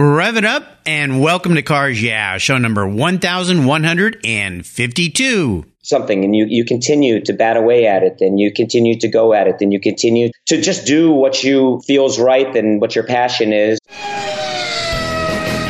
[0.00, 5.64] Rev it up and welcome to Cars Yeah, show number 1152.
[5.82, 9.34] Something and you, you continue to bat away at it and you continue to go
[9.34, 13.06] at it and you continue to just do what you feels right and what your
[13.06, 13.80] passion is.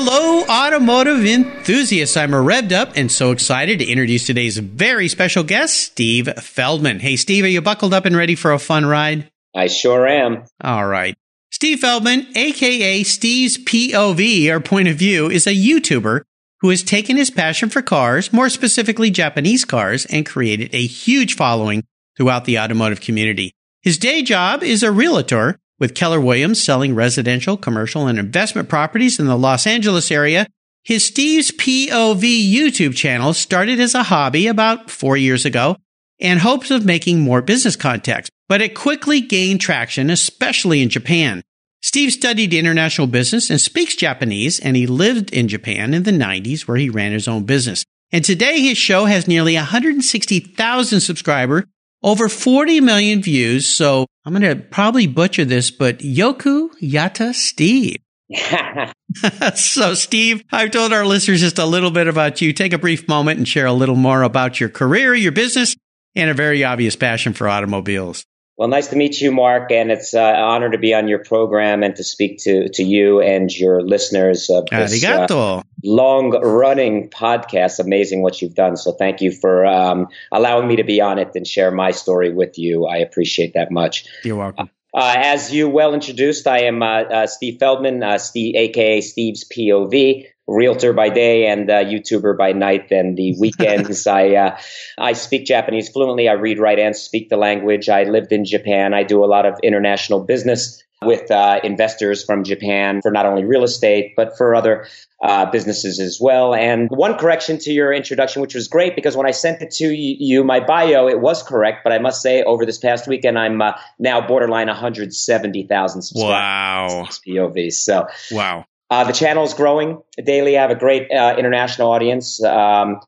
[0.00, 2.16] Hello, automotive enthusiasts.
[2.16, 7.00] I'm revved up and so excited to introduce today's very special guest, Steve Feldman.
[7.00, 9.28] Hey, Steve, are you buckled up and ready for a fun ride?
[9.56, 10.44] I sure am.
[10.62, 11.16] All right.
[11.50, 16.22] Steve Feldman, aka Steve's POV, or point of view, is a YouTuber
[16.60, 21.34] who has taken his passion for cars, more specifically Japanese cars, and created a huge
[21.34, 21.82] following
[22.16, 23.52] throughout the automotive community.
[23.82, 29.18] His day job is a realtor with Keller Williams selling residential, commercial, and investment properties
[29.18, 30.46] in the Los Angeles area.
[30.84, 35.76] His Steve's POV YouTube channel started as a hobby about four years ago
[36.20, 41.42] and hopes of making more business contacts, but it quickly gained traction, especially in Japan.
[41.80, 46.62] Steve studied international business and speaks Japanese, and he lived in Japan in the 90s
[46.62, 47.84] where he ran his own business.
[48.10, 51.64] And today his show has nearly 160,000 subscribers
[52.02, 53.66] over 40 million views.
[53.66, 57.98] So I'm going to probably butcher this, but Yoku Yata Steve.
[59.54, 62.52] so, Steve, I've told our listeners just a little bit about you.
[62.52, 65.76] Take a brief moment and share a little more about your career, your business,
[66.14, 68.24] and a very obvious passion for automobiles.
[68.58, 71.20] Well, nice to meet you, Mark, and it's uh, an honor to be on your
[71.20, 77.78] program and to speak to, to you and your listeners of this uh, long-running podcast.
[77.78, 78.76] Amazing what you've done.
[78.76, 82.32] So thank you for um, allowing me to be on it and share my story
[82.32, 82.84] with you.
[82.84, 84.06] I appreciate that much.
[84.24, 84.70] You're welcome.
[84.92, 89.44] Uh, as you well introduced, I am uh, uh, Steve Feldman, uh, Steve, aka Steve's
[89.44, 92.90] POV realtor by day and uh, YouTuber by night.
[92.90, 94.58] And the weekends, I uh,
[94.98, 96.28] I speak Japanese fluently.
[96.28, 97.88] I read, write, and speak the language.
[97.88, 98.94] I lived in Japan.
[98.94, 103.44] I do a lot of international business with uh, investors from Japan for not only
[103.44, 104.88] real estate but for other
[105.22, 106.54] uh, businesses as well.
[106.54, 109.86] And one correction to your introduction, which was great because when I sent it to
[109.86, 111.80] you, my bio, it was correct.
[111.84, 116.30] But I must say, over this past weekend, I'm uh, now borderline 170,000 subscribers.
[116.30, 117.08] Wow.
[117.26, 117.72] POV.
[117.72, 118.64] So wow.
[118.90, 120.56] Uh, the channel is growing daily.
[120.56, 122.42] I have a great uh, international audience.
[122.42, 123.00] Um,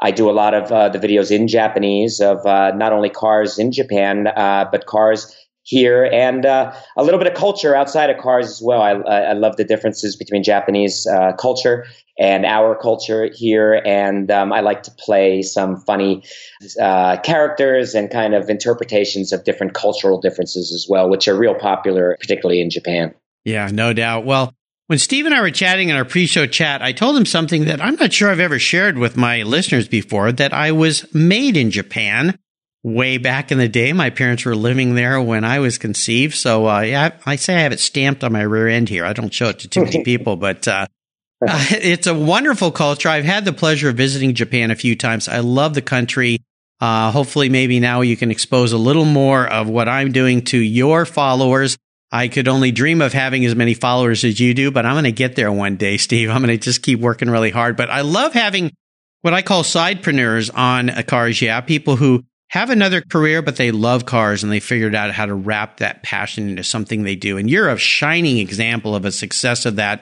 [0.00, 3.58] I do a lot of uh, the videos in Japanese of uh, not only cars
[3.58, 8.18] in Japan, uh, but cars here and uh, a little bit of culture outside of
[8.18, 8.80] cars as well.
[8.80, 11.06] I, I love the differences between Japanese
[11.38, 11.86] culture
[12.18, 13.82] and our culture here.
[13.84, 16.22] And um, I like to play some funny
[16.78, 22.16] characters and kind of interpretations of different cultural differences as well, which are real popular,
[22.20, 23.12] particularly in Japan.
[23.44, 24.24] Yeah, no doubt.
[24.24, 24.55] Well,
[24.86, 27.64] when Steve and I were chatting in our pre show chat, I told him something
[27.64, 31.56] that I'm not sure I've ever shared with my listeners before that I was made
[31.56, 32.38] in Japan
[32.84, 33.92] way back in the day.
[33.92, 36.34] My parents were living there when I was conceived.
[36.34, 39.04] So, uh, yeah, I say I have it stamped on my rear end here.
[39.04, 40.86] I don't show it to too many people, but, uh,
[41.46, 43.08] uh, it's a wonderful culture.
[43.08, 45.28] I've had the pleasure of visiting Japan a few times.
[45.28, 46.42] I love the country.
[46.80, 50.58] Uh, hopefully, maybe now you can expose a little more of what I'm doing to
[50.58, 51.76] your followers.
[52.12, 55.04] I could only dream of having as many followers as you do, but I'm going
[55.04, 56.30] to get there one day, Steve.
[56.30, 57.76] I'm going to just keep working really hard.
[57.76, 58.72] But I love having
[59.22, 61.42] what I call sidepreneurs on a cars.
[61.42, 61.60] Yeah.
[61.60, 65.34] People who have another career, but they love cars and they figured out how to
[65.34, 67.38] wrap that passion into something they do.
[67.38, 70.00] And you're a shining example of a success of that.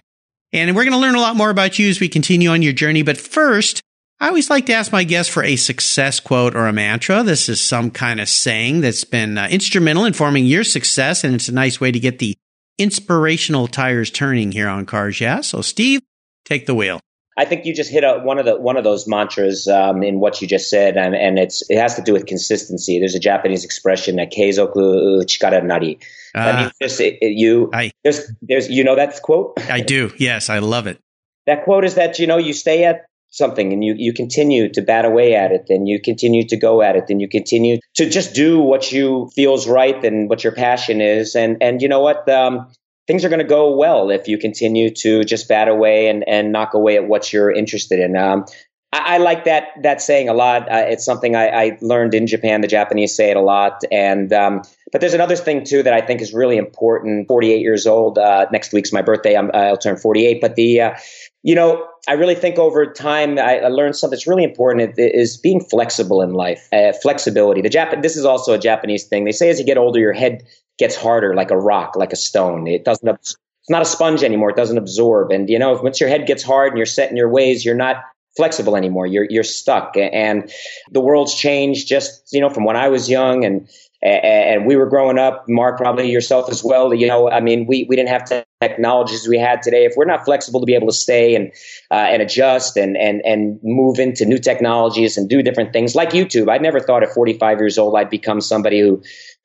[0.52, 2.74] And we're going to learn a lot more about you as we continue on your
[2.74, 3.02] journey.
[3.02, 3.80] But first,
[4.20, 7.22] I always like to ask my guests for a success quote or a mantra.
[7.22, 11.34] This is some kind of saying that's been uh, instrumental in forming your success, and
[11.34, 12.36] it's a nice way to get the
[12.78, 15.40] inspirational tires turning here on Cars Yeah.
[15.40, 16.00] So, Steve,
[16.44, 17.00] take the wheel.
[17.36, 20.20] I think you just hit a, one of the one of those mantras um, in
[20.20, 23.00] what you just said, and, and it's it has to do with consistency.
[23.00, 25.98] There's a Japanese expression that keizoku chikara nari.
[26.32, 27.70] That means just it, it, you.
[27.72, 29.58] I, there's there's you know that quote.
[29.68, 30.12] I do.
[30.16, 31.00] Yes, I love it.
[31.46, 34.80] That quote is that you know you stay at something and you, you continue to
[34.80, 38.08] bat away at it and you continue to go at it and you continue to
[38.08, 41.34] just do what you feels right and what your passion is.
[41.34, 42.28] And, and you know what?
[42.28, 42.68] Um,
[43.08, 46.52] things are going to go well if you continue to just bat away and, and
[46.52, 48.16] knock away at what you're interested in.
[48.16, 48.44] Um,
[48.92, 50.70] I, I, like that, that saying a lot.
[50.70, 52.60] Uh, it's something I, I, learned in Japan.
[52.60, 53.82] The Japanese say it a lot.
[53.90, 57.26] And, um, but there's another thing too that I think is really important.
[57.26, 58.16] 48 years old.
[58.16, 59.34] Uh, next week's my birthday.
[59.34, 60.40] i will turn 48.
[60.40, 60.94] But the, uh,
[61.42, 65.36] you know, I really think over time I, I learned something that's really important is
[65.36, 66.68] being flexible in life.
[66.72, 67.62] Uh, flexibility.
[67.62, 69.24] The Jap- This is also a Japanese thing.
[69.24, 70.44] They say as you get older, your head
[70.78, 72.66] gets harder, like a rock, like a stone.
[72.66, 73.08] It doesn't.
[73.08, 73.36] It's
[73.70, 74.50] not a sponge anymore.
[74.50, 75.30] It doesn't absorb.
[75.30, 77.74] And you know, once your head gets hard and you're set in your ways, you're
[77.74, 77.96] not
[78.36, 79.06] flexible anymore.
[79.06, 79.96] You're you're stuck.
[79.96, 80.52] And
[80.90, 83.68] the world's changed just you know from when I was young and
[84.04, 86.92] and we were growing up, Mark, probably yourself as well.
[86.92, 89.84] You know, I mean, we, we didn't have technologies we had today.
[89.84, 91.50] If we're not flexible to be able to stay and
[91.90, 96.10] uh, and adjust and and and move into new technologies and do different things like
[96.10, 99.02] YouTube, I never thought at 45 years old I'd become somebody who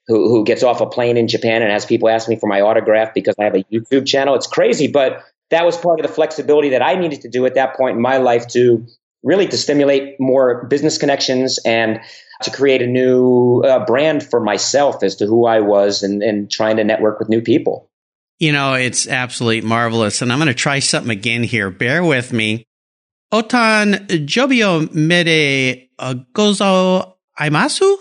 [0.08, 2.60] who, who gets off a plane in Japan and has people ask me for my
[2.60, 4.36] autograph because I have a YouTube channel.
[4.36, 7.56] It's crazy, but that was part of the flexibility that I needed to do at
[7.56, 8.86] that point in my life to
[9.24, 12.00] really to stimulate more business connections and
[12.44, 16.50] to create a new uh, brand for myself as to who I was and, and
[16.50, 17.90] trying to network with new people.
[18.40, 20.22] You know, it's absolutely marvelous.
[20.22, 21.70] And I'm going to try something again here.
[21.70, 22.66] Bear with me.
[23.34, 27.96] Otan Jobio Mede uh, Gozo Aimasu?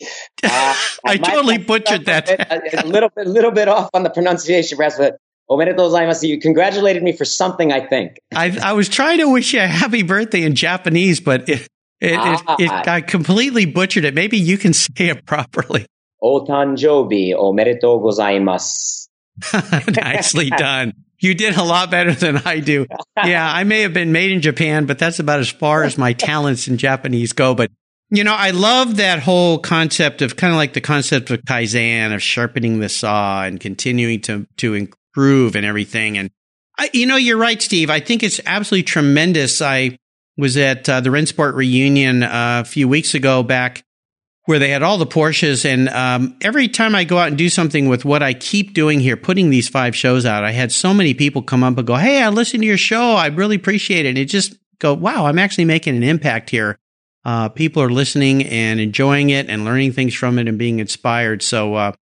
[0.42, 2.30] Uh, I totally butchered that.
[2.30, 5.18] A, a, little bit, little bit off on the pronunciation, perhaps, but
[6.22, 8.18] you congratulated me for something, I think.
[8.34, 11.68] I, I was trying to wish you a happy birthday in Japanese, but it,
[12.00, 12.56] it, ah.
[12.58, 14.14] it, it, I completely butchered it.
[14.14, 15.86] Maybe you can say it properly.
[16.22, 19.08] Otanjobi omedetou gozaimasu.
[19.96, 20.92] Nicely done.
[21.18, 22.86] You did a lot better than I do.
[23.22, 26.14] Yeah, I may have been made in Japan, but that's about as far as my
[26.14, 27.54] talents in Japanese go.
[27.54, 27.70] But
[28.10, 32.14] you know, I love that whole concept of kind of like the concept of kaizen
[32.14, 36.18] of sharpening the saw and continuing to to improve and everything.
[36.18, 36.30] And
[36.78, 37.90] I, you know, you're right, Steve.
[37.90, 39.60] I think it's absolutely tremendous.
[39.60, 39.98] I
[40.36, 43.84] was at uh, the Rennsport reunion uh, a few weeks ago back
[44.46, 45.64] where they had all the Porsches.
[45.64, 49.00] And um, every time I go out and do something with what I keep doing
[49.00, 51.96] here, putting these five shows out, I had so many people come up and go,
[51.96, 53.12] Hey, I listened to your show.
[53.12, 54.10] I really appreciate it.
[54.10, 56.78] And it just go, wow, I'm actually making an impact here.
[57.24, 61.42] Uh, people are listening and enjoying it and learning things from it and being inspired.
[61.42, 61.92] So, uh,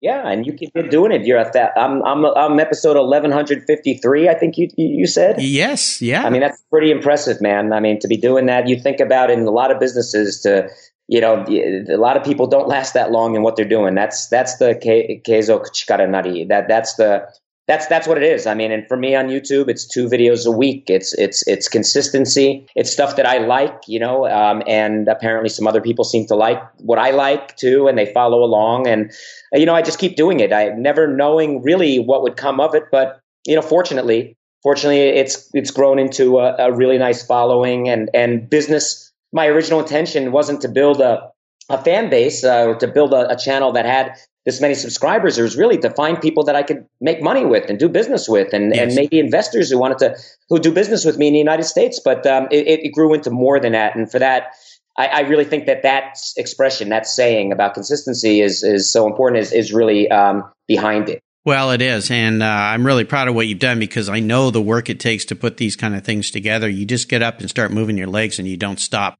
[0.00, 1.26] yeah, and you keep doing it.
[1.26, 1.72] You're at that.
[1.76, 4.28] I'm I'm I'm episode 1153.
[4.28, 5.40] I think you you said.
[5.40, 6.02] Yes.
[6.02, 6.24] Yeah.
[6.24, 7.72] I mean that's pretty impressive, man.
[7.72, 10.68] I mean to be doing that, you think about in a lot of businesses to
[11.08, 13.94] you know a lot of people don't last that long in what they're doing.
[13.94, 16.44] That's that's the keizo chikara nari.
[16.44, 17.26] That that's the
[17.66, 18.46] that's that's what it is.
[18.46, 20.84] I mean, and for me on YouTube, it's two videos a week.
[20.88, 22.66] It's it's it's consistency.
[22.76, 26.36] It's stuff that I like, you know, um, and apparently some other people seem to
[26.36, 28.86] like what I like too, and they follow along.
[28.86, 29.12] And
[29.52, 30.52] you know, I just keep doing it.
[30.52, 35.50] I never knowing really what would come of it, but you know, fortunately, fortunately, it's
[35.52, 39.12] it's grown into a, a really nice following and and business.
[39.32, 41.32] My original intention wasn't to build a
[41.68, 44.12] a fan base uh, or to build a, a channel that had
[44.46, 45.36] this many subscribers.
[45.38, 48.28] It was really to find people that I could make money with and do business
[48.28, 48.80] with, and, yes.
[48.80, 50.16] and maybe investors who wanted to
[50.48, 52.00] who do business with me in the United States.
[52.02, 54.52] But um, it, it, grew into more than that, and for that.
[54.98, 59.42] I, I, really think that that expression, that saying about consistency is is so important.
[59.42, 61.20] Is is really um, behind it.
[61.44, 64.50] Well, it is, and uh, I'm really proud of what you've done because I know
[64.50, 66.66] the work it takes to put these kind of things together.
[66.66, 69.16] You just get up and start moving your legs, and you don't stop,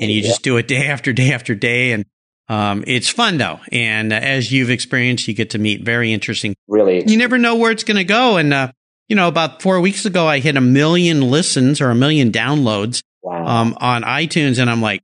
[0.00, 0.28] and you yeah.
[0.28, 2.06] just do it day after day after day, and
[2.48, 6.54] um, it's fun though, and uh, as you've experienced, you get to meet very interesting.
[6.66, 8.38] Really, you never know where it's going to go.
[8.38, 8.72] And uh,
[9.08, 13.02] you know, about four weeks ago, I hit a million listens or a million downloads
[13.22, 13.46] wow.
[13.46, 15.02] um, on iTunes, and I'm like,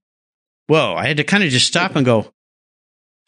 [0.68, 0.94] whoa!
[0.94, 2.32] I had to kind of just stop and go,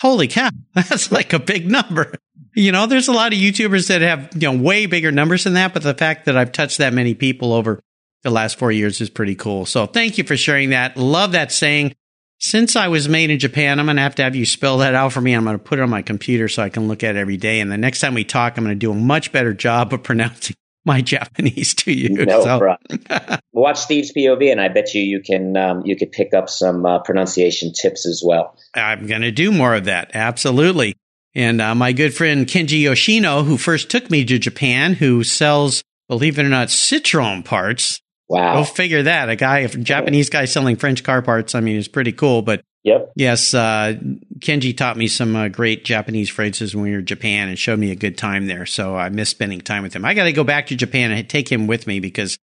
[0.01, 2.15] holy cow, that's like a big number.
[2.55, 5.55] You know, there's a lot of YouTubers that have you know way bigger numbers than
[5.55, 7.81] that, but the fact that I've touched that many people over
[8.23, 9.67] the last four years is pretty cool.
[9.67, 10.97] So thank you for sharing that.
[10.97, 11.95] Love that saying
[12.39, 14.95] since I was made in Japan, I'm going to have to have you spell that
[14.95, 15.33] out for me.
[15.33, 17.37] I'm going to put it on my computer so I can look at it every
[17.37, 17.61] day.
[17.61, 20.03] And the next time we talk, I'm going to do a much better job of
[20.03, 22.25] pronouncing my Japanese to you.
[22.25, 22.59] No so.
[22.59, 23.41] problem.
[23.53, 26.87] Watch Steve's POV, and I bet you you can um, you could pick up some
[26.87, 28.57] uh, pronunciation tips as well.
[28.75, 30.13] I'm going to do more of that.
[30.15, 30.95] Absolutely.
[31.35, 35.83] And uh, my good friend Kenji Yoshino, who first took me to Japan, who sells,
[36.09, 38.57] believe it or not, Citroen parts Wow.
[38.57, 39.29] Go figure that.
[39.29, 41.55] A guy, a Japanese guy selling French car parts.
[41.55, 42.43] I mean, it's pretty cool.
[42.43, 43.13] But yep.
[43.15, 43.95] yes, uh,
[44.41, 47.79] Kenji taught me some uh, great Japanese phrases when we were in Japan and showed
[47.79, 48.67] me a good time there.
[48.67, 50.05] So I miss spending time with him.
[50.05, 52.37] I got to go back to Japan and take him with me because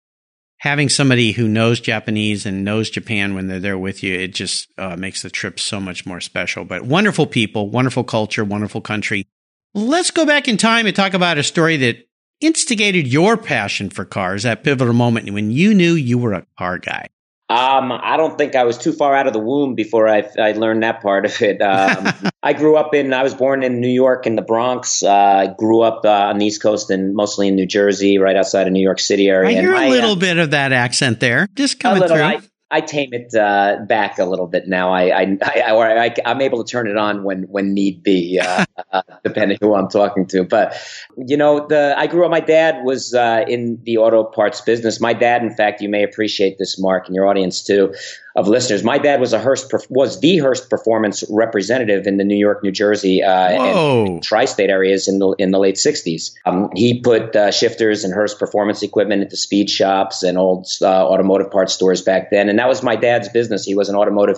[0.59, 4.67] having somebody who knows Japanese and knows Japan when they're there with you, it just
[4.77, 6.63] uh, makes the trip so much more special.
[6.63, 9.25] But wonderful people, wonderful culture, wonderful country.
[9.73, 12.07] Let's go back in time and talk about a story that
[12.41, 16.77] instigated your passion for cars, that pivotal moment when you knew you were a car
[16.77, 17.07] guy?
[17.51, 20.53] Um, I don't think I was too far out of the womb before I, I
[20.53, 21.61] learned that part of it.
[21.61, 25.03] Um, I grew up in, I was born in New York in the Bronx.
[25.03, 28.37] Uh, I grew up uh, on the East Coast and mostly in New Jersey, right
[28.37, 29.57] outside of New York City area.
[29.57, 32.25] I hear a little uh, bit of that accent there, just coming little, through.
[32.25, 34.93] I, I tame it uh, back a little bit now.
[34.93, 38.65] I, I, I, I, am able to turn it on when, when need be, uh,
[38.93, 40.45] uh, depending who I'm talking to.
[40.45, 40.77] But,
[41.17, 45.01] you know, the, I grew up, my dad was uh, in the auto parts business.
[45.01, 47.93] My dad, in fact, you may appreciate this, Mark, and your audience too
[48.35, 48.83] of listeners.
[48.83, 52.71] My dad was a Hurst was the Hurst Performance representative in the New York, New
[52.71, 56.31] Jersey, uh, and tri-state areas in the in the late '60s.
[56.45, 61.07] Um, he put uh, shifters and Hurst Performance equipment into speed shops and old uh,
[61.07, 63.65] automotive parts stores back then, and that was my dad's business.
[63.65, 64.37] He was an automotive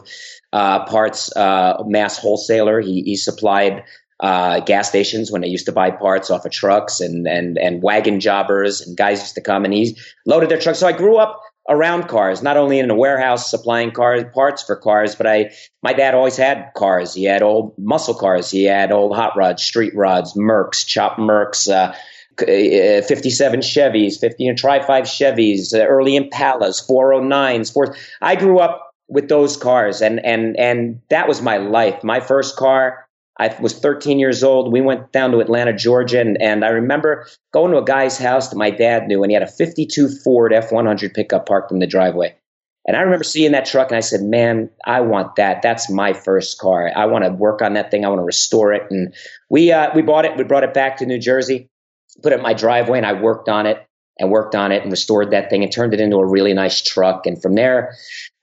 [0.52, 2.82] uh, parts uh, mass wholesaler.
[2.82, 3.84] He, he supplied.
[4.20, 7.84] Uh, gas stations when they used to buy parts off of trucks and, and, and
[7.84, 10.80] wagon jobbers and guys used to come and he loaded their trucks.
[10.80, 14.76] So I grew up around cars, not only in a warehouse supplying car parts for
[14.76, 15.52] cars, but I,
[15.82, 17.14] my dad always had cars.
[17.14, 18.52] He had old muscle cars.
[18.52, 21.94] He had old hot rods, street rods, Mercs, chop Mercs, uh,
[22.42, 27.96] uh 57 Chevys, 50 and Tri 5 Chevys, uh, early Impalas, 409s, four.
[28.22, 32.04] I grew up with those cars and, and, and that was my life.
[32.04, 33.03] My first car,
[33.40, 34.72] I was 13 years old.
[34.72, 38.50] We went down to Atlanta, Georgia, and, and I remember going to a guy's house
[38.50, 41.80] that my dad knew, and he had a 52 Ford F 100 pickup parked in
[41.80, 42.36] the driveway.
[42.86, 45.62] And I remember seeing that truck, and I said, "Man, I want that.
[45.62, 46.92] That's my first car.
[46.94, 48.04] I want to work on that thing.
[48.06, 49.14] I want to restore it." And
[49.50, 50.38] we uh, we bought it.
[50.38, 51.70] We brought it back to New Jersey,
[52.22, 53.88] put it in my driveway, and I worked on it
[54.20, 56.82] and worked on it and restored that thing and turned it into a really nice
[56.82, 57.26] truck.
[57.26, 57.96] And from there,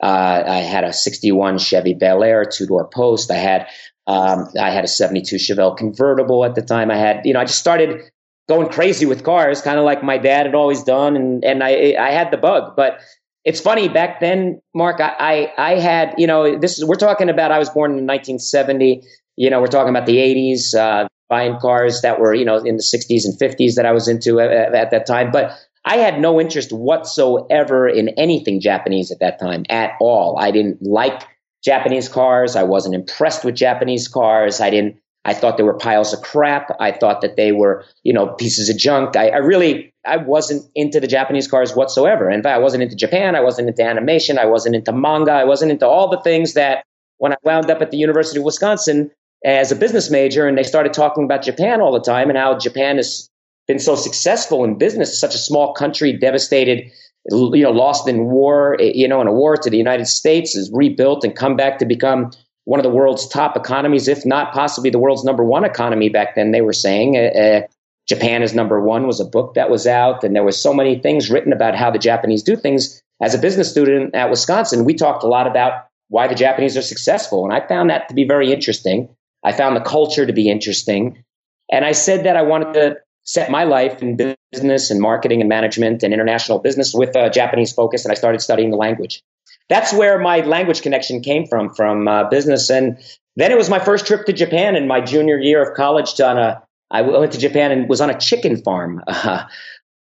[0.02, 3.30] uh, I had a 61 Chevy Bel Air two door post.
[3.30, 3.68] I had
[4.06, 6.90] um, I had a 72 Chevelle convertible at the time.
[6.90, 8.02] I had, you know, I just started
[8.48, 11.16] going crazy with cars, kind of like my dad had always done.
[11.16, 12.98] And, and I, I had the bug, but
[13.44, 15.14] it's funny back then, Mark, I,
[15.56, 19.02] I, I had, you know, this is, we're talking about, I was born in 1970,
[19.36, 22.76] you know, we're talking about the 80s, uh, buying cars that were, you know, in
[22.76, 25.30] the 60s and 50s that I was into at, at that time.
[25.30, 30.36] But I had no interest whatsoever in anything Japanese at that time at all.
[30.38, 31.22] I didn't like
[31.64, 32.56] Japanese cars.
[32.56, 34.60] I wasn't impressed with Japanese cars.
[34.60, 36.74] I didn't, I thought they were piles of crap.
[36.80, 39.16] I thought that they were, you know, pieces of junk.
[39.16, 42.30] I, I really, I wasn't into the Japanese cars whatsoever.
[42.30, 43.36] In fact, I wasn't into Japan.
[43.36, 44.38] I wasn't into animation.
[44.38, 45.32] I wasn't into manga.
[45.32, 46.84] I wasn't into all the things that
[47.18, 49.10] when I wound up at the University of Wisconsin
[49.44, 52.56] as a business major and they started talking about Japan all the time and how
[52.56, 53.28] Japan has
[53.66, 56.90] been so successful in business, such a small country devastated
[57.28, 60.70] you know, lost in war, you know, in a war to the United States, is
[60.72, 62.30] rebuilt and come back to become
[62.64, 66.34] one of the world's top economies, if not possibly the world's number one economy back
[66.34, 66.52] then.
[66.52, 67.62] They were saying uh,
[68.06, 70.98] Japan is number one was a book that was out, and there was so many
[70.98, 73.02] things written about how the Japanese do things.
[73.22, 76.82] As a business student at Wisconsin, we talked a lot about why the Japanese are
[76.82, 79.08] successful, and I found that to be very interesting.
[79.44, 81.22] I found the culture to be interesting,
[81.70, 84.16] and I said that I wanted to set my life in
[84.52, 88.40] business and marketing and management and international business with a Japanese focus, and I started
[88.40, 89.22] studying the language.
[89.68, 92.70] That's where my language connection came from, from uh, business.
[92.70, 92.98] And
[93.36, 96.20] then it was my first trip to Japan in my junior year of college.
[96.20, 99.44] On a, I went to Japan and was on a chicken farm, uh,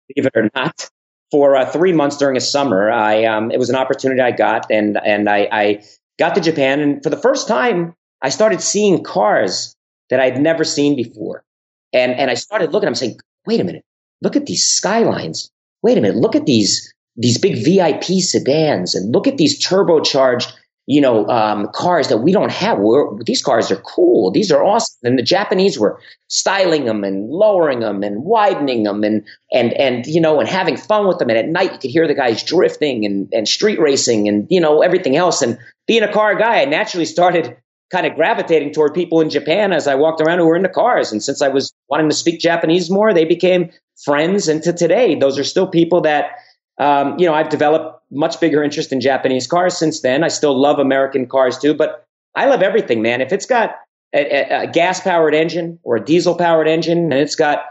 [0.07, 0.89] believe it or not,
[1.31, 2.89] for uh, three months during a summer.
[2.89, 5.83] I um, it was an opportunity I got, and and I, I
[6.17, 9.75] got to Japan, and for the first time, I started seeing cars
[10.09, 11.43] that I'd never seen before.
[11.93, 13.83] And, and I started looking, I'm saying, wait a minute,
[14.21, 15.49] look at these skylines.
[15.81, 20.51] Wait a minute, look at these, these big VIP sedans and look at these turbocharged,
[20.87, 22.79] you know, um, cars that we don't have.
[22.79, 24.31] We're, these cars are cool.
[24.31, 24.97] These are awesome.
[25.03, 30.05] And the Japanese were styling them and lowering them and widening them and, and, and,
[30.05, 31.29] you know, and having fun with them.
[31.29, 34.59] And at night you could hear the guys drifting and, and street racing and, you
[34.59, 35.41] know, everything else.
[35.41, 37.55] And being a car guy, I naturally started
[37.91, 41.11] kind of gravitating toward people in Japan as I walked around who were into cars.
[41.11, 43.71] And since I was wanting to speak Japanese more, they became
[44.03, 44.47] friends.
[44.47, 46.31] And to today, those are still people that,
[46.77, 50.23] um, you know, I've developed much bigger interest in Japanese cars since then.
[50.23, 52.05] I still love American cars too, but
[52.35, 53.21] I love everything, man.
[53.21, 53.75] If it's got
[54.13, 57.65] a, a, gas powered engine or a diesel powered engine and it's got,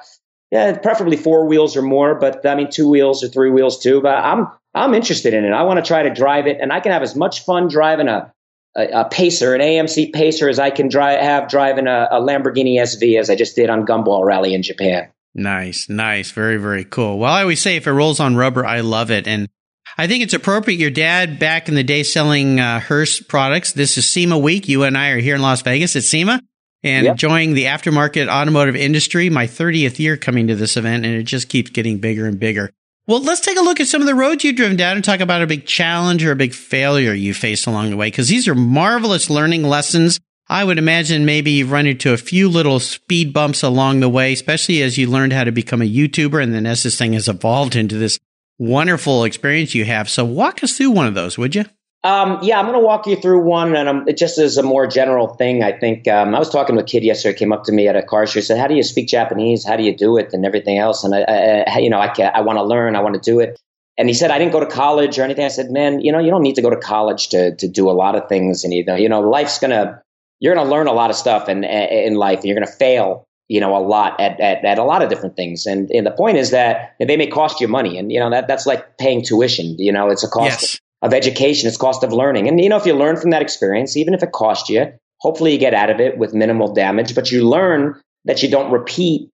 [0.50, 4.00] yeah, preferably four wheels or more, but I mean, two wheels or three wheels too,
[4.00, 5.52] but I'm, I'm interested in it.
[5.52, 8.08] I want to try to drive it and I can have as much fun driving
[8.08, 8.32] a
[8.76, 12.76] a, a, pacer, an AMC pacer, as I can drive have driving a, a Lamborghini
[12.76, 15.08] SV as I just did on Gumball Rally in Japan.
[15.34, 17.18] Nice, nice, very, very cool.
[17.18, 19.48] Well, I always say if it rolls on rubber, I love it, and
[19.96, 20.78] I think it's appropriate.
[20.78, 23.72] Your dad back in the day selling uh, Hurst products.
[23.72, 24.68] This is SEMA week.
[24.68, 26.42] You and I are here in Las Vegas at SEMA
[26.82, 27.12] and yep.
[27.12, 29.30] enjoying the aftermarket automotive industry.
[29.30, 32.70] My 30th year coming to this event, and it just keeps getting bigger and bigger.
[33.08, 35.20] Well, let's take a look at some of the roads you've driven down and talk
[35.20, 38.46] about a big challenge or a big failure you faced along the way, because these
[38.46, 40.20] are marvelous learning lessons.
[40.46, 44.34] I would imagine maybe you've run into a few little speed bumps along the way,
[44.34, 47.28] especially as you learned how to become a YouTuber and then as this thing has
[47.28, 48.18] evolved into this
[48.58, 50.10] wonderful experience you have.
[50.10, 51.64] So walk us through one of those, would you?
[52.05, 54.62] Um, yeah, I'm going to walk you through one, and um, it just as a
[54.62, 55.64] more general thing.
[55.64, 57.37] I think um, I was talking to a kid yesterday.
[57.37, 58.40] Came up to me at a car show.
[58.40, 59.67] Said, "How do you speak Japanese?
[59.67, 62.40] How do you do it, and everything else?" And I, I you know, I, I
[62.43, 62.95] want to learn.
[62.95, 63.61] I want to do it.
[63.97, 66.21] And he said, "I didn't go to college or anything." I said, "Man, you know,
[66.21, 68.73] you don't need to go to college to to do a lot of things, and
[68.73, 70.00] you know, you know, life's gonna
[70.38, 73.61] you're gonna learn a lot of stuff in in life, and you're gonna fail." You
[73.62, 75.64] know, a lot at, at, at a lot of different things.
[75.64, 77.97] And, and the point is that they may cost you money.
[77.97, 79.75] And, you know, that, that's like paying tuition.
[79.78, 80.61] You know, it's a cost.
[80.61, 82.49] Yes of education, it's cost of learning.
[82.49, 84.87] And you know, if you learn from that experience, even if it cost you,
[85.19, 88.73] hopefully you get out of it with minimal damage, but you learn that you don't
[88.73, 89.31] repeat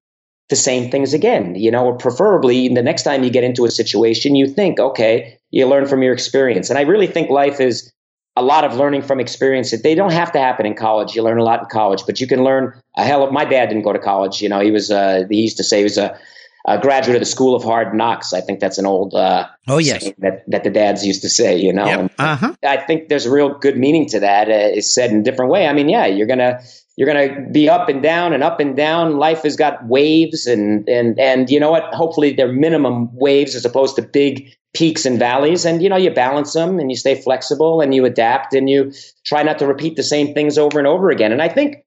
[0.51, 3.71] the same things again, you know, or preferably the next time you get into a
[3.71, 6.69] situation, you think, okay, you learn from your experience.
[6.69, 7.91] And I really think life is
[8.37, 9.71] a lot of learning from experience.
[9.71, 11.15] That They don't have to happen in college.
[11.15, 13.67] You learn a lot in college, but you can learn a hell of, my dad
[13.71, 14.43] didn't go to college.
[14.43, 16.19] You know, he was, uh, he used to say he was a,
[16.67, 18.33] a graduate of the School of Hard Knocks.
[18.33, 21.57] I think that's an old uh, oh yes that that the dads used to say.
[21.59, 22.13] You know, yep.
[22.19, 22.55] uh-huh.
[22.65, 24.49] I think there's a real good meaning to that.
[24.49, 25.67] Uh, it's said in a different way.
[25.67, 26.61] I mean, yeah, you're gonna
[26.97, 29.19] you're gonna be up and down and up and down.
[29.19, 31.93] Life has got waves and and and you know what?
[31.95, 35.65] Hopefully, they're minimum waves as opposed to big peaks and valleys.
[35.65, 38.93] And you know, you balance them and you stay flexible and you adapt and you
[39.25, 41.31] try not to repeat the same things over and over again.
[41.31, 41.85] And I think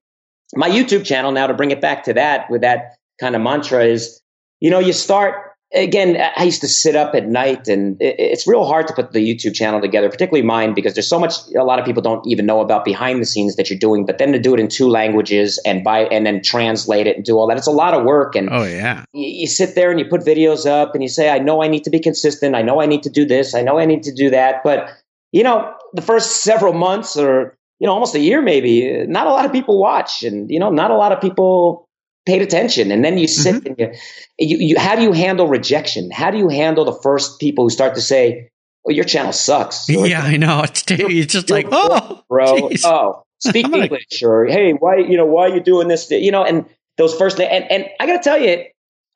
[0.54, 3.84] my YouTube channel now to bring it back to that with that kind of mantra
[3.84, 4.22] is
[4.60, 5.34] you know, you start
[5.74, 6.16] again.
[6.36, 9.54] I used to sit up at night, and it's real hard to put the YouTube
[9.54, 11.34] channel together, particularly mine, because there's so much.
[11.58, 14.18] A lot of people don't even know about behind the scenes that you're doing, but
[14.18, 17.36] then to do it in two languages and buy and then translate it and do
[17.36, 18.34] all that, it's a lot of work.
[18.34, 21.30] And oh yeah, you, you sit there and you put videos up, and you say,
[21.30, 22.54] I know I need to be consistent.
[22.54, 23.54] I know I need to do this.
[23.54, 24.62] I know I need to do that.
[24.64, 24.90] But
[25.32, 29.30] you know, the first several months or you know, almost a year maybe, not a
[29.30, 31.87] lot of people watch, and you know, not a lot of people
[32.28, 32.92] paid attention.
[32.92, 33.66] And then you sit mm-hmm.
[33.66, 36.10] and you, you, you, how do you handle rejection?
[36.10, 38.50] How do you handle the first people who start to say,
[38.84, 39.88] well, your channel sucks.
[39.88, 40.62] Or, yeah, I know.
[40.64, 42.84] It's, it's just like, oh, bro, geez.
[42.84, 46.10] oh, speak English or, hey, why, you know, why are you doing this?
[46.10, 46.66] You know, and
[46.98, 48.64] those first, and, and I got to tell you,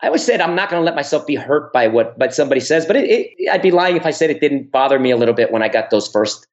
[0.00, 2.60] I always said I'm not going to let myself be hurt by what, but somebody
[2.60, 5.16] says, but it, it, I'd be lying if I said it didn't bother me a
[5.16, 6.46] little bit when I got those first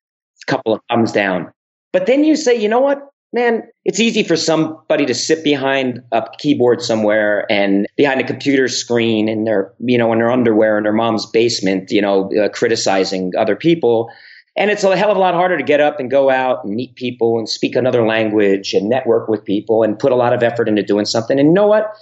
[0.45, 1.51] couple of thumbs down.
[1.91, 3.01] But then you say, you know what?
[3.33, 8.67] Man, it's easy for somebody to sit behind a keyboard somewhere and behind a computer
[8.67, 12.49] screen in their, you know, in their underwear in their mom's basement, you know, uh,
[12.49, 14.09] criticizing other people.
[14.55, 16.75] And it's a hell of a lot harder to get up and go out and
[16.75, 20.43] meet people and speak another language and network with people and put a lot of
[20.43, 21.39] effort into doing something.
[21.39, 21.93] And you know what?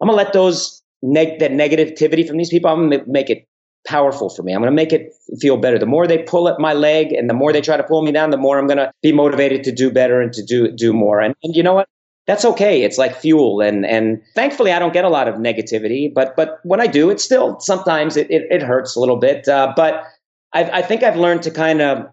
[0.00, 2.70] I'm gonna let those neg- that negativity from these people.
[2.70, 3.48] I'm gonna make it
[3.86, 4.52] powerful for me.
[4.52, 5.78] I'm going to make it feel better.
[5.78, 8.12] The more they pull at my leg and the more they try to pull me
[8.12, 10.92] down, the more I'm going to be motivated to do better and to do do
[10.92, 11.20] more.
[11.20, 11.88] And, and you know what?
[12.26, 12.82] That's okay.
[12.82, 13.60] It's like fuel.
[13.60, 16.12] And and thankfully, I don't get a lot of negativity.
[16.12, 19.48] But but when I do, it's still sometimes it it, it hurts a little bit.
[19.48, 20.04] Uh, but
[20.52, 22.06] I, I think I've learned to kind of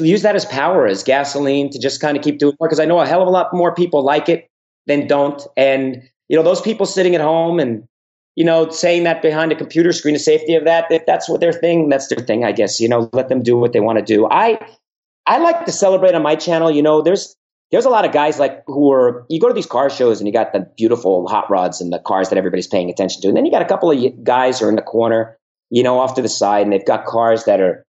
[0.00, 2.68] use that as power, as gasoline, to just kind of keep doing more.
[2.68, 4.48] Because I know a hell of a lot more people like it
[4.86, 5.40] than don't.
[5.56, 7.86] And you know, those people sitting at home and
[8.36, 11.40] you know, saying that behind a computer screen, the safety of that, if that's what
[11.40, 12.78] their thing, that's their thing, I guess.
[12.78, 14.28] You know, let them do what they want to do.
[14.30, 14.58] I
[15.26, 16.70] I like to celebrate on my channel.
[16.70, 17.34] You know, there's
[17.72, 20.28] there's a lot of guys like who are you go to these car shows and
[20.28, 23.36] you got the beautiful hot rods and the cars that everybody's paying attention to, and
[23.36, 25.36] then you got a couple of guys who are in the corner,
[25.70, 27.86] you know, off to the side, and they've got cars that are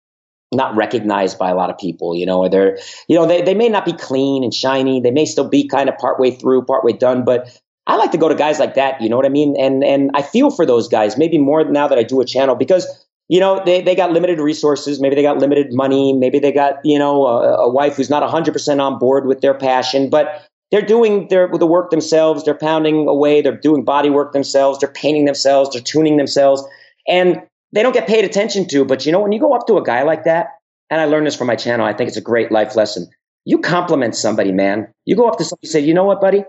[0.54, 2.78] not recognized by a lot of people, you know, or they're,
[3.10, 5.02] you know, they, they may not be clean and shiny.
[5.02, 8.28] They may still be kind of partway through, partway done, but I like to go
[8.28, 9.56] to guys like that, you know what I mean?
[9.58, 12.56] And and I feel for those guys, maybe more now that I do a channel
[12.56, 12.86] because
[13.30, 15.00] you know they, they got limited resources.
[15.00, 16.13] Maybe they got limited money.
[16.13, 19.54] Maybe they got you know a, a wife who's not 100% on board with their
[19.54, 22.43] passion but they're doing their the work themselves.
[22.43, 23.41] They're pounding away.
[23.41, 24.80] They're doing body work themselves.
[24.80, 25.71] They're painting themselves.
[25.71, 26.63] They're tuning themselves.
[27.08, 27.41] And
[27.73, 29.84] they don't get paid attention to but you know when you go up to a
[29.84, 30.47] guy like that
[30.89, 33.08] and i learned this from my channel i think it's a great life lesson.
[33.45, 34.89] You compliment somebody man.
[35.06, 36.43] You go up to somebody and say you know what buddy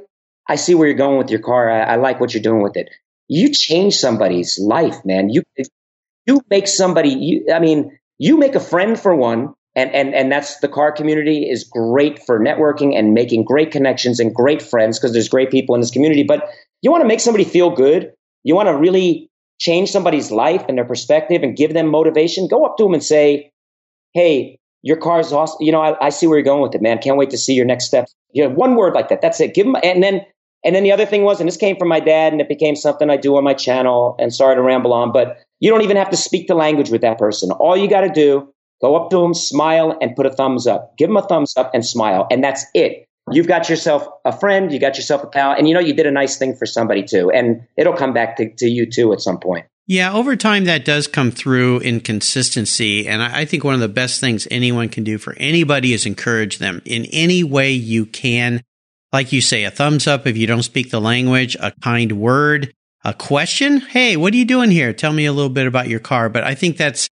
[0.48, 1.70] I see where you're going with your car.
[1.70, 2.88] I, I like what you're doing with it.
[3.28, 5.28] You change somebody's life, man.
[5.28, 5.42] You
[6.26, 7.10] you make somebody.
[7.10, 10.92] You, I mean, you make a friend for one, and and and that's the car
[10.92, 15.50] community is great for networking and making great connections and great friends because there's great
[15.50, 16.22] people in this community.
[16.22, 16.48] But
[16.80, 18.12] you want to make somebody feel good.
[18.44, 22.48] You want to really change somebody's life and their perspective and give them motivation.
[22.48, 23.52] Go up to them and say,
[24.14, 25.58] "Hey, your car's awesome.
[25.60, 26.98] You know, I, I see where you're going with it, man.
[26.98, 28.06] Can't wait to see your next step.
[28.32, 29.20] You know, one word like that.
[29.20, 29.54] That's it.
[29.54, 30.22] Give them, and then
[30.64, 32.76] And then the other thing was, and this came from my dad, and it became
[32.76, 34.16] something I do on my channel.
[34.18, 37.02] And sorry to ramble on, but you don't even have to speak the language with
[37.02, 37.50] that person.
[37.52, 40.96] All you got to do, go up to them, smile, and put a thumbs up.
[40.98, 43.04] Give them a thumbs up and smile, and that's it.
[43.30, 46.06] You've got yourself a friend, you got yourself a pal, and you know you did
[46.06, 49.20] a nice thing for somebody too, and it'll come back to, to you too at
[49.20, 49.66] some point.
[49.86, 53.08] Yeah, over time that does come through in consistency.
[53.08, 56.58] And I think one of the best things anyone can do for anybody is encourage
[56.58, 58.62] them in any way you can.
[59.12, 62.74] Like you say, a thumbs up if you don't speak the language, a kind word,
[63.04, 63.80] a question.
[63.80, 64.92] Hey, what are you doing here?
[64.92, 66.28] Tell me a little bit about your car.
[66.28, 67.08] But I think that's,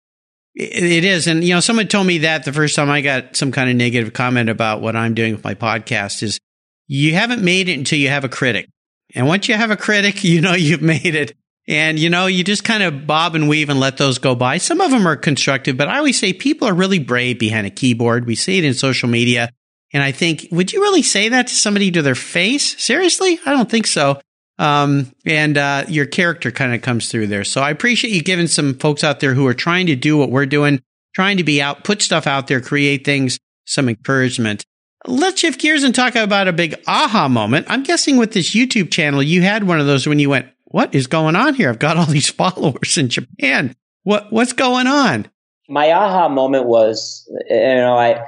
[0.56, 1.28] it is.
[1.28, 3.76] And, you know, someone told me that the first time I got some kind of
[3.76, 6.40] negative comment about what I'm doing with my podcast is
[6.88, 8.68] you haven't made it until you have a critic.
[9.14, 11.34] And once you have a critic, you know you've made it.
[11.68, 14.60] And, you know, you just kind of bob and weave and let those go by.
[14.60, 17.72] Some of them are constructive, but I always say people are really brave behind a
[17.72, 18.28] keyboard.
[18.28, 19.50] We see it in social media.
[19.96, 22.84] And I think, would you really say that to somebody to their face?
[22.84, 23.40] Seriously?
[23.46, 24.20] I don't think so.
[24.60, 27.46] Um, and uh, your character kind of comes through there.
[27.46, 30.32] So I appreciate you giving some folks out there who are trying to do what
[30.32, 30.82] we're doing,
[31.14, 34.66] trying to be out, put stuff out there, create things, some encouragement.
[35.08, 37.68] Let's shift gears and talk about a big aha moment.
[37.70, 40.94] I'm guessing with this YouTube channel, you had one of those when you went, what
[40.94, 41.70] is going on here?
[41.70, 43.74] I've got all these followers in Japan.
[44.04, 45.30] What what's going on?
[45.70, 48.26] My aha moment was, you know, I,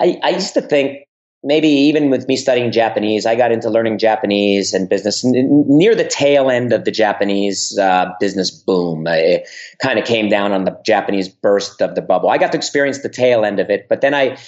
[0.00, 1.04] I, I used to think
[1.42, 6.04] maybe even with me studying Japanese, I got into learning Japanese and business near the
[6.04, 9.06] tail end of the Japanese uh, business boom.
[9.06, 9.48] It
[9.82, 12.28] kind of came down on the Japanese burst of the bubble.
[12.28, 14.38] I got to experience the tail end of it, but then I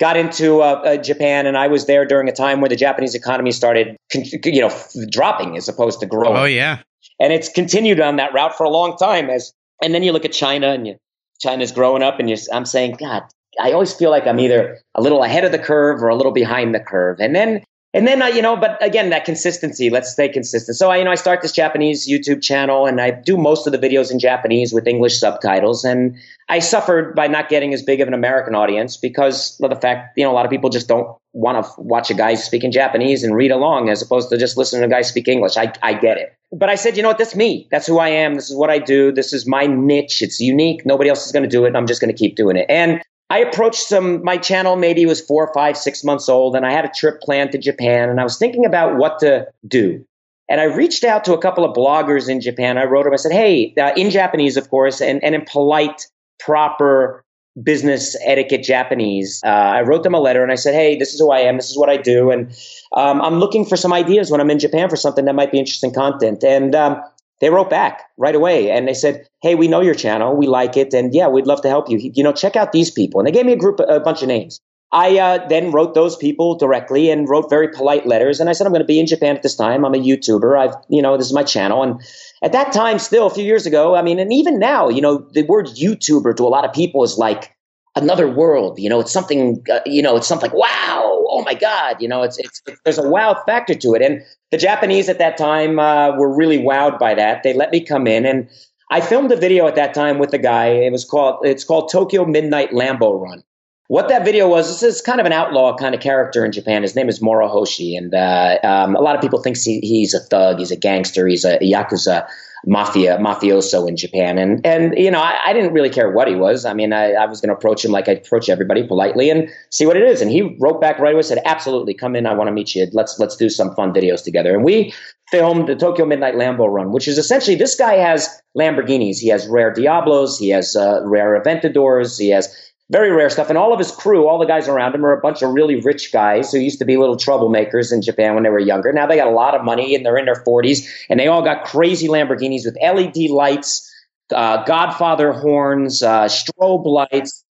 [0.00, 3.14] got into uh, uh, Japan, and I was there during a time where the Japanese
[3.14, 4.74] economy started, you know,
[5.10, 6.36] dropping as opposed to growing.
[6.36, 6.80] Oh yeah,
[7.20, 9.28] and it's continued on that route for a long time.
[9.28, 10.96] As and then you look at China, and you,
[11.40, 13.24] China's growing up, and you, I'm saying, God,
[13.60, 16.32] I always feel like I'm either a little ahead of the curve or a little
[16.32, 17.18] behind the curve.
[17.20, 17.62] And then
[17.94, 19.88] and then I, you know, but again, that consistency.
[19.88, 20.76] Let's stay consistent.
[20.76, 23.72] So I, you know, I start this Japanese YouTube channel, and I do most of
[23.72, 25.84] the videos in Japanese with English subtitles.
[25.84, 26.14] And
[26.50, 30.18] I suffered by not getting as big of an American audience because of the fact,
[30.18, 33.24] you know, a lot of people just don't want to watch a guy speaking Japanese
[33.24, 35.56] and read along as opposed to just listening to a guy speak English.
[35.56, 36.34] I, I get it.
[36.52, 37.18] But I said, you know what?
[37.18, 37.68] That's me.
[37.70, 38.34] That's who I am.
[38.34, 39.12] This is what I do.
[39.12, 40.20] This is my niche.
[40.20, 40.84] It's unique.
[40.84, 41.74] Nobody else is going to do it.
[41.74, 42.66] I'm just going to keep doing it.
[42.68, 46.72] And I approached some, my channel maybe was four, five, six months old, and I
[46.72, 50.04] had a trip planned to Japan, and I was thinking about what to do.
[50.48, 52.78] And I reached out to a couple of bloggers in Japan.
[52.78, 56.06] I wrote them, I said, hey, uh, in Japanese, of course, and, and in polite,
[56.38, 57.22] proper
[57.62, 59.42] business etiquette Japanese.
[59.44, 61.56] Uh, I wrote them a letter and I said, hey, this is who I am,
[61.56, 62.50] this is what I do, and
[62.92, 65.58] um, I'm looking for some ideas when I'm in Japan for something that might be
[65.58, 66.44] interesting content.
[66.44, 67.02] And um,
[67.40, 70.36] they wrote back right away and they said, Hey, we know your channel.
[70.36, 70.92] We like it.
[70.94, 71.98] And yeah, we'd love to help you.
[71.98, 73.20] You know, check out these people.
[73.20, 74.60] And they gave me a group, a bunch of names.
[74.90, 78.40] I uh, then wrote those people directly and wrote very polite letters.
[78.40, 79.84] And I said, I'm going to be in Japan at this time.
[79.84, 80.58] I'm a YouTuber.
[80.58, 81.82] I've, you know, this is my channel.
[81.82, 82.00] And
[82.42, 85.28] at that time, still a few years ago, I mean, and even now, you know,
[85.32, 87.54] the word YouTuber to a lot of people is like
[87.96, 88.78] another world.
[88.78, 91.17] You know, it's something, uh, you know, it's something like, wow,
[91.48, 94.02] my God, you know, it's, it's, it's, there's a wow factor to it.
[94.02, 97.42] And the Japanese at that time uh, were really wowed by that.
[97.42, 98.48] They let me come in and
[98.90, 100.66] I filmed a video at that time with the guy.
[100.66, 103.42] It was called, it's called Tokyo Midnight Lambo Run.
[103.88, 106.82] What that video was, this is kind of an outlaw kind of character in Japan.
[106.82, 110.20] His name is Morohoshi, and uh, um, a lot of people think he, he's a
[110.20, 112.28] thug, he's a gangster, he's a yakuza
[112.66, 114.36] mafia mafioso in Japan.
[114.36, 116.66] And and you know, I, I didn't really care what he was.
[116.66, 119.48] I mean, I, I was going to approach him like I approach everybody politely and
[119.70, 120.20] see what it is.
[120.20, 122.26] And he wrote back right away, said, "Absolutely, come in.
[122.26, 122.88] I want to meet you.
[122.92, 124.92] Let's let's do some fun videos together." And we
[125.30, 129.46] filmed the Tokyo Midnight Lambo Run, which is essentially this guy has Lamborghinis, he has
[129.46, 132.54] rare Diablos, he has uh, rare Aventadors, he has
[132.90, 133.48] very rare stuff.
[133.48, 135.80] And all of his crew, all the guys around him, are a bunch of really
[135.80, 138.92] rich guys who used to be little troublemakers in Japan when they were younger.
[138.92, 141.42] Now they got a lot of money and they're in their 40s, and they all
[141.42, 143.90] got crazy Lamborghinis with LED lights,
[144.34, 147.44] uh, Godfather horns, uh, strobe lights.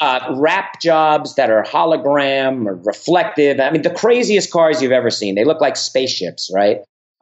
[0.00, 3.60] Uh, wrap jobs that are hologram or reflective.
[3.60, 5.36] I mean, the craziest cars you've ever seen.
[5.36, 6.78] They look like spaceships, right?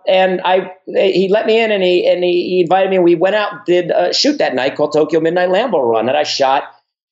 [0.08, 2.96] and I he let me in and he and he invited me.
[2.96, 6.16] and We went out did a shoot that night called Tokyo Midnight Lambo Run that
[6.16, 6.64] I shot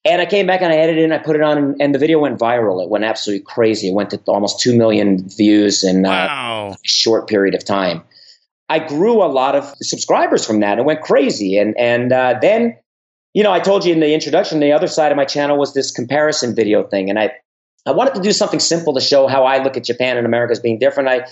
[0.04, 1.94] and I came back and I edited it and I put it on, and, and,
[1.94, 2.82] the video went viral.
[2.82, 3.88] It went absolutely crazy.
[3.88, 8.02] It went to almost 2 million views in uh, a short period of time.
[8.70, 10.78] I grew a lot of subscribers from that.
[10.78, 11.58] It went crazy.
[11.58, 12.78] And, and uh, then,
[13.34, 15.74] you know, I told you in the introduction, the other side of my channel was
[15.74, 17.10] this comparison video thing.
[17.10, 17.32] And I,
[17.84, 20.52] I wanted to do something simple to show how I look at Japan and America
[20.52, 21.08] as being different.
[21.08, 21.26] I,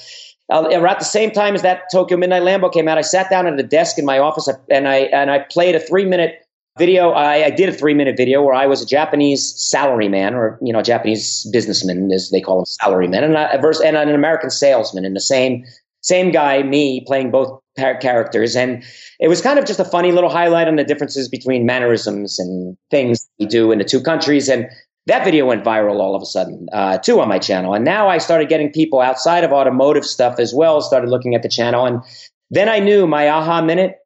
[0.51, 3.47] uh, at the same time as that Tokyo Midnight Lambo came out, I sat down
[3.47, 6.48] at a desk in my office and I, and I played a three minute
[6.79, 7.11] video.
[7.11, 10.73] I, I, did a three minute video where I was a Japanese salaryman, or you
[10.73, 15.15] know, Japanese businessman, as they call them, salaryman, and, a, and an American salesman in
[15.15, 15.65] the same
[16.01, 18.57] same guy, me, playing both characters.
[18.57, 18.85] And
[19.21, 22.77] it was kind of just a funny little highlight on the differences between mannerisms and
[22.91, 24.49] things we do in the two countries.
[24.49, 24.69] And
[25.07, 27.75] that video went viral all of a sudden, uh, too, on my channel.
[27.75, 31.43] And now I started getting people outside of automotive stuff as well, started looking at
[31.43, 31.87] the channel.
[31.87, 32.03] And
[32.51, 33.97] then I knew my aha minute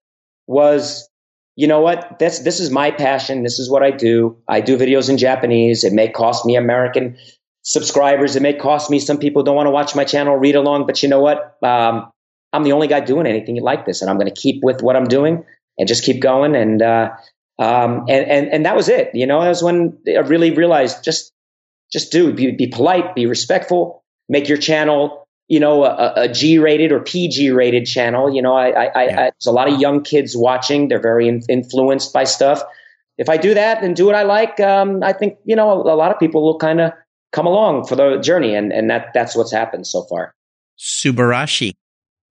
[0.46, 1.08] was,
[1.56, 2.18] you know what?
[2.18, 3.42] This, this is my passion.
[3.42, 4.38] This is what I do.
[4.48, 5.84] I do videos in Japanese.
[5.84, 7.16] It may cost me American
[7.62, 8.36] subscribers.
[8.36, 11.02] It may cost me some people don't want to watch my channel, read along, but
[11.02, 11.58] you know what?
[11.62, 12.10] Um,
[12.52, 14.96] I'm the only guy doing anything like this, and I'm going to keep with what
[14.96, 15.44] I'm doing
[15.78, 16.54] and just keep going.
[16.54, 17.10] And uh,
[17.58, 19.10] um, and and and that was it.
[19.14, 21.32] You know, that was when I really realized just
[21.92, 26.58] just do be, be polite, be respectful, make your channel you know a, a G
[26.58, 28.34] rated or PG rated channel.
[28.34, 30.88] You know, I, I, I, there's a lot of young kids watching.
[30.88, 32.62] They're very in, influenced by stuff.
[33.18, 35.94] If I do that and do what I like, um, I think you know a,
[35.94, 36.92] a lot of people will kind of
[37.32, 40.34] come along for the journey, and and that that's what's happened so far.
[40.78, 41.74] Subarashi.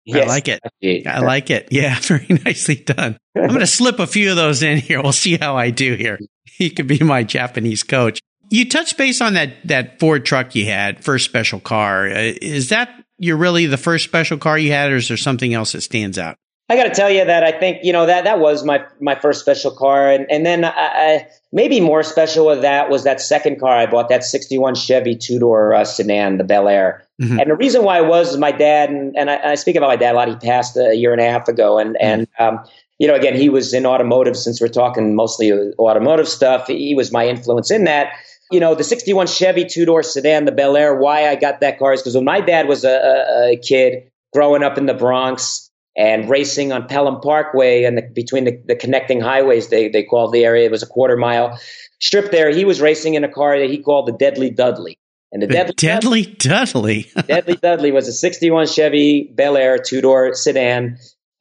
[0.03, 0.25] Yes.
[0.25, 1.07] I like it.
[1.07, 1.67] I like it.
[1.71, 3.17] Yeah, very nicely done.
[3.35, 5.01] I'm going to slip a few of those in here.
[5.01, 6.19] We'll see how I do here.
[6.43, 8.19] He could be my Japanese coach.
[8.49, 12.07] You touched base on that that Ford truck you had, first special car.
[12.07, 15.53] Uh, is that you're really the first special car you had, or is there something
[15.53, 16.37] else that stands out?
[16.69, 19.13] I got to tell you that I think you know that that was my my
[19.13, 23.21] first special car, and and then I, I, maybe more special with that was that
[23.21, 27.05] second car I bought, that '61 Chevy two door uh, sedan, the Bel Air.
[27.21, 27.39] Mm-hmm.
[27.39, 29.97] And the reason why it was my dad, and, and I, I, speak about my
[29.97, 30.29] dad a lot.
[30.29, 32.05] He passed a year and a half ago, and mm-hmm.
[32.05, 32.63] and um,
[32.99, 34.37] you know, again, he was in automotive.
[34.37, 38.13] Since we're talking mostly automotive stuff, he was my influence in that.
[38.51, 40.95] You know, the '61 Chevy two door sedan, the Bel Air.
[40.95, 44.11] Why I got that car is because when my dad was a, a, a kid
[44.33, 48.75] growing up in the Bronx and racing on Pelham Parkway and the, between the, the,
[48.75, 50.65] connecting highways, they, they called the area.
[50.65, 51.59] It was a quarter mile
[51.99, 52.49] strip there.
[52.49, 54.97] He was racing in a car that he called the Deadly Dudley.
[55.31, 57.11] And the, the Deadly, Deadly Dudley.
[57.27, 60.97] Deadly Dudley was a 61 Chevy Bel Air two door sedan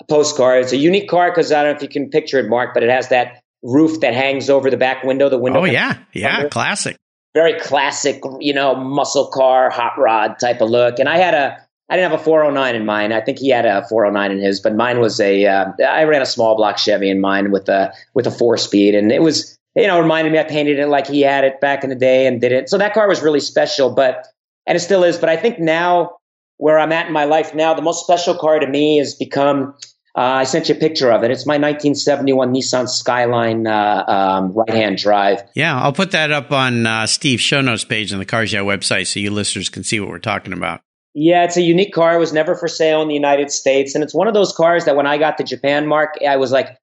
[0.08, 0.64] postcard.
[0.64, 2.82] It's a unique car because I don't know if you can picture it, Mark, but
[2.82, 5.28] it has that roof that hangs over the back window.
[5.28, 5.60] The window.
[5.60, 5.98] Oh, yeah.
[6.12, 6.36] Yeah.
[6.36, 6.48] Under.
[6.48, 6.96] Classic.
[7.34, 10.98] Very classic, you know, muscle car, hot rod type of look.
[10.98, 11.56] And I had a,
[11.90, 13.12] I didn't have a 409 in mine.
[13.12, 15.44] I think he had a 409 in his, but mine was a.
[15.44, 18.94] Uh, I ran a small block Chevy in mine with a with a four speed,
[18.94, 21.82] and it was you know reminded me I painted it like he had it back
[21.82, 22.68] in the day and did it.
[22.68, 24.24] So that car was really special, but
[24.66, 25.18] and it still is.
[25.18, 26.18] But I think now
[26.58, 29.74] where I'm at in my life now, the most special car to me has become.
[30.16, 31.30] Uh, I sent you a picture of it.
[31.30, 35.42] It's my 1971 Nissan Skyline uh, um, right-hand drive.
[35.54, 38.60] Yeah, I'll put that up on uh, Steve's show notes page on the Cars Yeah
[38.60, 40.80] website so you listeners can see what we're talking about.
[41.14, 42.14] Yeah, it's a unique car.
[42.14, 43.94] It was never for sale in the United States.
[43.94, 46.52] And it's one of those cars that when I got to Japan, Mark, I was
[46.52, 46.76] like,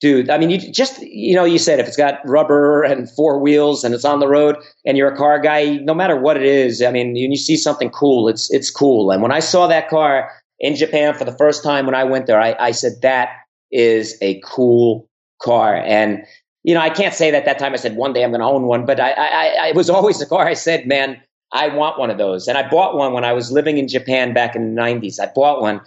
[0.00, 3.38] dude, I mean, you just, you know, you said if it's got rubber and four
[3.38, 6.42] wheels and it's on the road and you're a car guy, no matter what it
[6.42, 9.12] is, I mean, you see something cool, it's, it's cool.
[9.12, 10.28] And when I saw that car
[10.62, 13.30] in Japan for the first time when I went there, I, I said, that
[13.72, 15.08] is a cool
[15.42, 15.76] car.
[15.76, 16.24] And,
[16.62, 18.46] you know, I can't say that that time I said one day I'm going to
[18.46, 19.26] own one, but I, I,
[19.60, 21.20] I, it was always the car I said, man,
[21.52, 22.48] I want one of those.
[22.48, 25.20] And I bought one when I was living in Japan back in the 90s.
[25.20, 25.82] I bought one.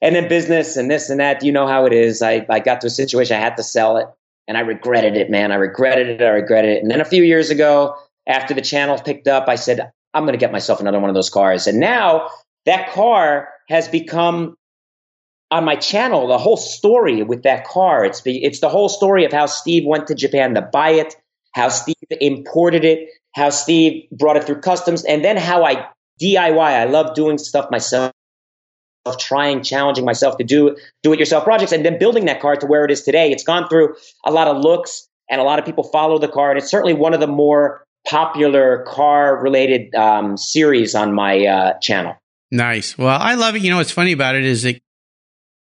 [0.00, 2.22] And in business and this and that, you know how it is.
[2.22, 4.06] I, I got to a situation I had to sell it
[4.46, 5.50] and I regretted it, man.
[5.50, 6.22] I regretted it.
[6.22, 6.82] I regretted it.
[6.82, 7.96] And then a few years ago,
[8.28, 11.14] after the channel picked up, I said, I'm going to get myself another one of
[11.14, 11.66] those cars.
[11.66, 12.28] And now
[12.64, 14.56] that car has become
[15.50, 18.04] on my channel the whole story with that car.
[18.04, 21.14] It's the, it's the whole story of how Steve went to Japan to buy it,
[21.52, 25.86] how Steve imported it, how Steve brought it through customs, and then how I
[26.20, 26.58] DIY.
[26.58, 28.12] I love doing stuff myself,
[29.06, 32.56] of trying, challenging myself to do do it yourself projects, and then building that car
[32.56, 33.30] to where it is today.
[33.32, 36.50] It's gone through a lot of looks, and a lot of people follow the car,
[36.50, 41.78] and it's certainly one of the more popular car related um, series on my uh,
[41.78, 42.17] channel.
[42.50, 42.96] Nice.
[42.96, 43.62] Well, I love it.
[43.62, 44.80] You know, what's funny about it is that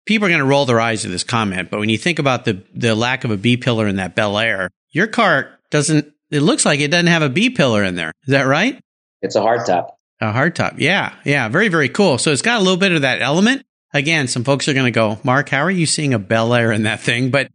[0.06, 2.46] people are going to roll their eyes at this comment, but when you think about
[2.46, 6.40] the the lack of a B pillar in that Bel Air, your car doesn't it
[6.42, 8.14] looks like it doesn't have a B pillar in there.
[8.26, 8.80] Is that right?
[9.22, 9.92] It's a hardtop.
[10.22, 10.76] A hardtop.
[10.78, 11.14] Yeah.
[11.26, 11.50] Yeah.
[11.50, 12.18] Very, very cool.
[12.18, 13.66] So it's got a little bit of that element.
[13.94, 16.72] Again, some folks are going to go, Mark, how are you seeing a Bel Air
[16.72, 17.30] in that thing?
[17.30, 17.52] But,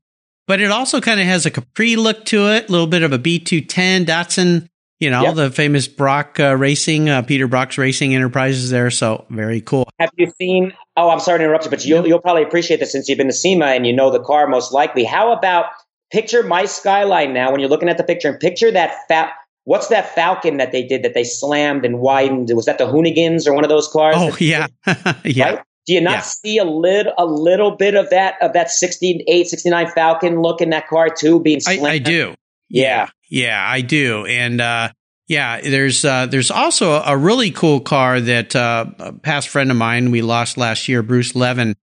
[0.46, 3.12] but it also kind of has a Capri look to it, a little bit of
[3.12, 5.34] a B210 Datsun, you know, yep.
[5.34, 8.90] the famous Brock uh, Racing, uh, Peter Brock's Racing Enterprises there.
[8.90, 9.88] So very cool.
[9.98, 10.72] Have you seen?
[10.96, 13.26] Oh, I'm sorry to interrupt you, but you'll, you'll probably appreciate this since you've been
[13.26, 15.04] to SEMA and you know the car most likely.
[15.04, 15.66] How about
[16.10, 19.32] picture my skyline now when you're looking at the picture and picture that fat
[19.64, 23.46] what's that falcon that they did that they slammed and widened was that the hoonigans
[23.46, 24.66] or one of those cars oh yeah
[25.24, 25.62] yeah right?
[25.86, 26.20] do you not yeah.
[26.20, 30.70] see a little a little bit of that of that 68 69 falcon look in
[30.70, 32.34] that car too being I, I, do
[32.68, 34.88] yeah yeah i do and uh
[35.28, 39.76] Yeah, there's uh, there's also a really cool car that uh, a past friend of
[39.76, 41.74] mine we lost last year, Bruce Levin,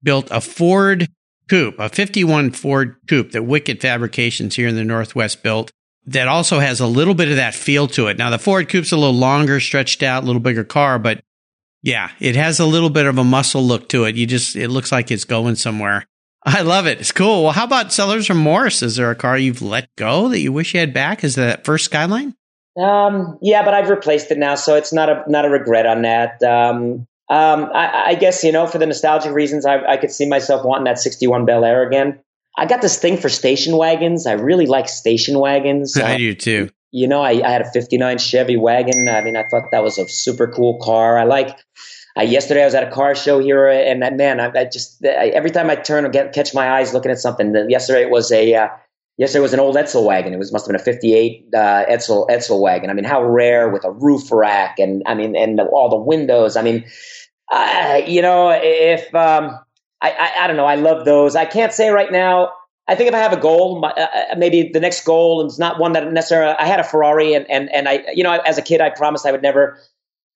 [0.00, 1.08] built a Ford
[1.48, 5.72] Coupe, a 51 Ford Coupe that Wicked Fabrications here in the Northwest built.
[6.06, 8.16] That also has a little bit of that feel to it.
[8.16, 11.20] Now the Ford Coupe's a little longer, stretched out, a little bigger car, but
[11.82, 14.14] yeah, it has a little bit of a muscle look to it.
[14.14, 16.06] You just it looks like it's going somewhere.
[16.44, 17.00] I love it.
[17.00, 17.44] It's cool.
[17.44, 18.82] Well, how about Sellers Remorse?
[18.82, 21.24] Is there a car you've let go that you wish you had back?
[21.24, 22.34] Is that first Skyline?
[22.76, 26.02] Um, yeah, but I've replaced it now, so it's not a not a regret on
[26.02, 26.42] that.
[26.42, 30.26] Um, um, I, I, guess you know for the nostalgic reasons, I, I could see
[30.28, 32.20] myself wanting that '61 Bel Air again.
[32.58, 34.26] I got this thing for station wagons.
[34.26, 35.96] I really like station wagons.
[36.00, 36.70] I uh, do too.
[36.90, 39.08] You know, I, I, had a '59 Chevy wagon.
[39.08, 41.16] I mean, I thought that was a super cool car.
[41.16, 41.56] I like.
[42.16, 45.50] Uh, yesterday, I was at a car show here, and man, I, I just every
[45.50, 47.54] time I turn and get, catch my eyes looking at something.
[47.68, 48.68] Yesterday, it was a uh,
[49.16, 50.32] Yes, there was an old Edsel wagon.
[50.32, 52.90] It was must have been a '58 uh, Edsel Edsel wagon.
[52.90, 56.56] I mean, how rare with a roof rack and I mean, and all the windows.
[56.56, 56.84] I mean,
[57.52, 59.56] uh, you know, if um,
[60.00, 61.36] I, I, I don't know, I love those.
[61.36, 62.52] I can't say right now.
[62.88, 65.58] I think if I have a goal, my, uh, uh maybe the next goal is
[65.58, 66.54] not one that necessarily.
[66.58, 69.26] I had a Ferrari, and and and I, you know, as a kid, I promised
[69.26, 69.78] I would never.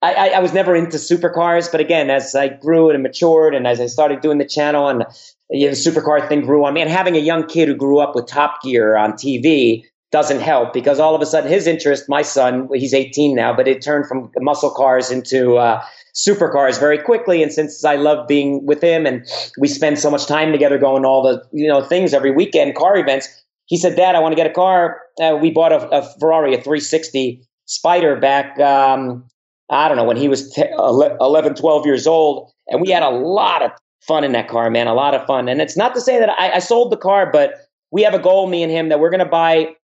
[0.01, 3.67] I, I, I was never into supercars, but again, as I grew and matured, and
[3.67, 5.05] as I started doing the channel, and
[5.51, 6.81] you know, the supercar thing grew on me.
[6.81, 10.73] And having a young kid who grew up with Top Gear on TV doesn't help
[10.73, 14.07] because all of a sudden his interest, my son, he's 18 now, but it turned
[14.07, 15.83] from muscle cars into uh,
[16.15, 17.43] supercars very quickly.
[17.43, 19.27] And since I love being with him and
[19.59, 22.97] we spend so much time together going all the you know things every weekend, car
[22.97, 23.29] events,
[23.67, 26.55] he said, "Dad, I want to get a car." Uh, we bought a, a, Ferrari,
[26.55, 28.59] a 360 Spider back.
[28.61, 29.29] Um,
[29.71, 33.11] I don't know when he was 10, 11, 12 years old, and we had a
[33.11, 34.87] lot of fun in that car, man.
[34.87, 35.49] A lot of fun.
[35.49, 37.55] And it's not to say that I, I sold the car, but
[37.91, 39.75] we have a goal, me and him, that we're going to buy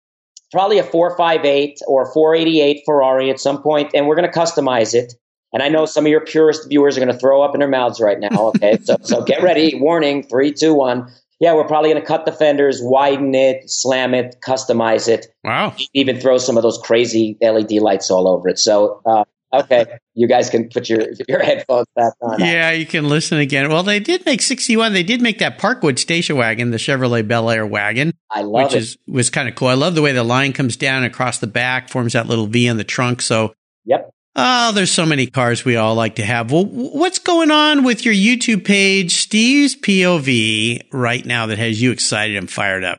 [0.53, 5.15] probably a 458 or 488 Ferrari at some point, and we're going to customize it.
[5.53, 7.69] And I know some of your purist viewers are going to throw up in their
[7.69, 8.29] mouths right now.
[8.55, 9.75] Okay, so so get ready.
[9.75, 11.11] Warning: three, two, one.
[11.41, 15.27] Yeah, we're probably going to cut the fenders, widen it, slam it, customize it.
[15.43, 15.75] Wow!
[15.93, 18.59] Even throw some of those crazy LED lights all over it.
[18.59, 19.25] So uh,
[19.61, 22.41] okay, you guys can put your your headphones back on.
[22.41, 23.69] Yeah, you can listen again.
[23.69, 24.93] Well, they did make 61.
[24.93, 28.13] They did make that Parkwood station wagon, the Chevrolet Bel Air wagon.
[28.31, 28.79] I love which it.
[28.79, 29.69] is was kind of cool.
[29.69, 32.67] I love the way the line comes down across the back, forms that little V
[32.67, 33.23] in the trunk.
[33.23, 34.11] So, yep.
[34.37, 36.51] Oh, there's so many cars we all like to have.
[36.51, 41.93] Well, what's going on with your YouTube page, Steve's POV, right now that has you
[41.93, 42.99] excited and fired up?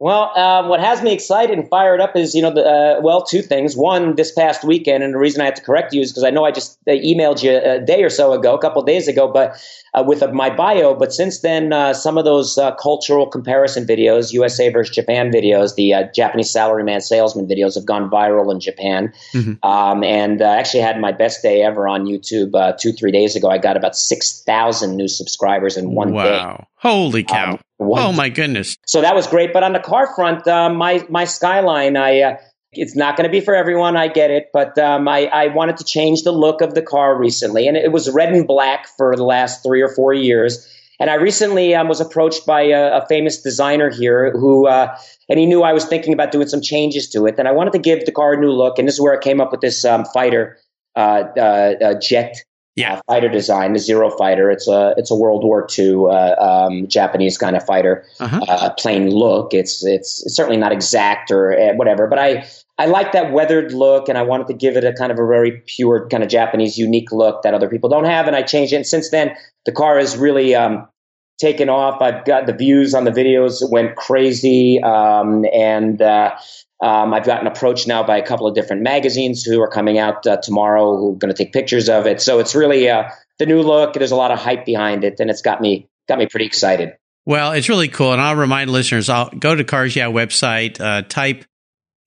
[0.00, 3.24] Well, uh, what has me excited and fired up is, you know, the, uh, well,
[3.24, 3.76] two things.
[3.76, 6.30] One, this past weekend, and the reason I had to correct you is because I
[6.30, 9.26] know I just uh, emailed you a day or so ago, a couple days ago,
[9.26, 9.60] but
[9.94, 10.94] uh, with uh, my bio.
[10.94, 16.08] But since then, uh, some of those cultural comparison videos, USA versus Japan videos, the
[16.14, 19.12] Japanese salaryman salesman videos, have gone viral in Japan.
[19.32, 19.68] Mm-hmm.
[19.68, 23.50] Um, and I actually had my best day ever on YouTube two, three days ago.
[23.50, 26.22] I got about six thousand new subscribers in one wow.
[26.22, 26.30] day.
[26.30, 26.66] Wow!
[26.76, 27.54] Holy cow!
[27.54, 28.76] Um, oh my goodness!
[28.86, 29.52] So that was great.
[29.52, 32.36] But on the car front, uh, my my Skyline, I uh,
[32.72, 33.96] it's not going to be for everyone.
[33.96, 37.18] I get it, but um, I I wanted to change the look of the car
[37.18, 40.74] recently, and it was red and black for the last three or four years.
[41.00, 44.96] And I recently um, was approached by a, a, famous designer here who, uh,
[45.28, 47.36] and he knew I was thinking about doing some changes to it.
[47.38, 48.80] And I wanted to give the car a new look.
[48.80, 50.58] And this is where I came up with this um, fighter
[50.96, 52.34] uh, uh, uh jet
[52.78, 52.94] yeah.
[52.94, 54.50] Uh, fighter design, the Zero Fighter.
[54.50, 58.40] It's a it's a World War II uh, um, Japanese kind of fighter uh-huh.
[58.48, 59.52] uh, plane look.
[59.52, 62.46] It's, it's, it's certainly not exact or uh, whatever, but I
[62.78, 65.26] I like that weathered look, and I wanted to give it a kind of a
[65.26, 68.72] very pure kind of Japanese unique look that other people don't have, and I changed
[68.72, 68.76] it.
[68.76, 69.34] And since then,
[69.66, 70.86] the car is really um,
[71.38, 72.02] taken off.
[72.02, 76.36] I've got the views on the videos went crazy, um, and uh,
[76.82, 80.26] um, I've gotten approached now by a couple of different magazines who are coming out
[80.26, 82.20] uh, tomorrow who are going to take pictures of it.
[82.20, 83.04] So it's really uh,
[83.38, 83.94] the new look.
[83.94, 86.96] There's a lot of hype behind it, and it's got me got me pretty excited.
[87.24, 91.02] Well, it's really cool, and I'll remind listeners: I'll go to Cars Yeah website, uh,
[91.02, 91.44] type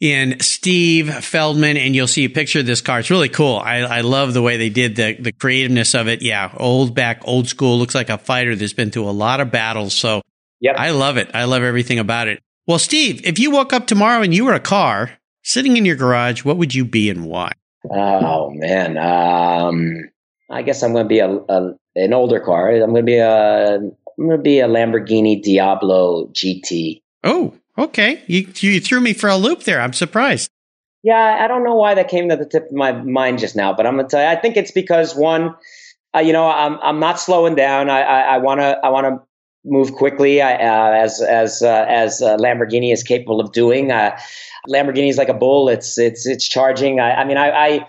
[0.01, 2.99] in Steve Feldman, and you'll see a picture of this car.
[2.99, 3.57] It's really cool.
[3.57, 6.23] I, I love the way they did the the creativeness of it.
[6.23, 7.77] Yeah, old back, old school.
[7.77, 9.93] Looks like a fighter that's been through a lot of battles.
[9.93, 10.23] So,
[10.59, 10.75] yep.
[10.77, 11.29] I love it.
[11.33, 12.41] I love everything about it.
[12.67, 15.11] Well, Steve, if you woke up tomorrow and you were a car
[15.43, 17.51] sitting in your garage, what would you be and why?
[17.89, 20.09] Oh man, um,
[20.49, 22.71] I guess I'm going to be a, a, an older car.
[22.71, 27.01] I'm going to be a I'm going to be a Lamborghini Diablo GT.
[27.23, 28.23] Oh, okay.
[28.27, 29.81] You you threw me for a loop there.
[29.81, 30.49] I'm surprised.
[31.03, 33.73] Yeah, I don't know why that came to the tip of my mind just now,
[33.73, 34.27] but I'm to tell you.
[34.27, 35.55] I think it's because one,
[36.15, 37.89] uh, you know, I'm I'm not slowing down.
[37.89, 39.27] I I want to I want to
[39.65, 43.91] move quickly uh, as as uh, as uh, Lamborghini is capable of doing.
[43.91, 44.17] Uh,
[44.69, 46.99] Lamborghini is like a bull; it's it's it's charging.
[46.99, 47.87] I, I mean, I, I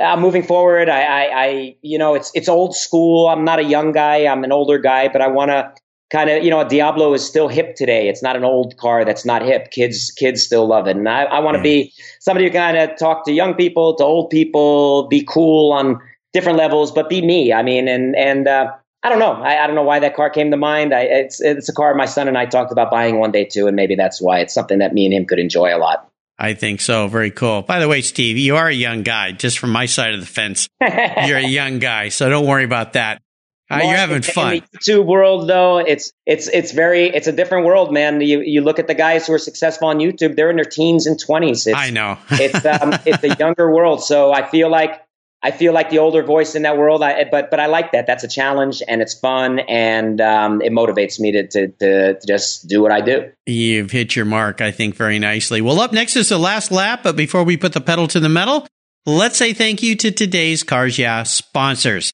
[0.00, 0.88] I'm moving forward.
[0.88, 3.28] I, I, I, you know, it's it's old school.
[3.28, 4.26] I'm not a young guy.
[4.26, 5.72] I'm an older guy, but I want to
[6.10, 8.08] kind of, you know, Diablo is still hip today.
[8.08, 9.70] It's not an old car that's not hip.
[9.70, 12.96] Kids, kids still love it, and I, I want to be somebody who kind of
[12.98, 16.00] talk to young people, to old people, be cool on
[16.32, 17.52] different levels, but be me.
[17.52, 19.32] I mean, and and uh, I don't know.
[19.32, 20.92] I, I, don't know why that car came to mind.
[20.92, 23.66] I, it's it's a car my son and I talked about buying one day too,
[23.66, 26.08] and maybe that's why it's something that me and him could enjoy a lot.
[26.38, 27.08] I think so.
[27.08, 27.62] Very cool.
[27.62, 29.32] By the way, Steve, you are a young guy.
[29.32, 32.92] Just from my side of the fence, you're a young guy, so don't worry about
[32.92, 33.22] that.
[33.68, 34.54] Uh, you're having fun.
[34.54, 38.20] In the YouTube world, though, it's it's it's very it's a different world, man.
[38.20, 41.06] You you look at the guys who are successful on YouTube; they're in their teens
[41.06, 41.66] and twenties.
[41.66, 42.18] I know.
[42.30, 45.02] it's um, it's a younger world, so I feel like
[45.42, 47.02] I feel like the older voice in that world.
[47.02, 48.06] I, but but I like that.
[48.06, 52.66] That's a challenge and it's fun and um, it motivates me to, to, to just
[52.66, 53.30] do what I do.
[53.46, 55.60] You've hit your mark, I think, very nicely.
[55.60, 58.28] Well, up next is the last lap, but before we put the pedal to the
[58.28, 58.66] metal,
[59.04, 62.12] let's say thank you to today's Cars Yeah sponsors.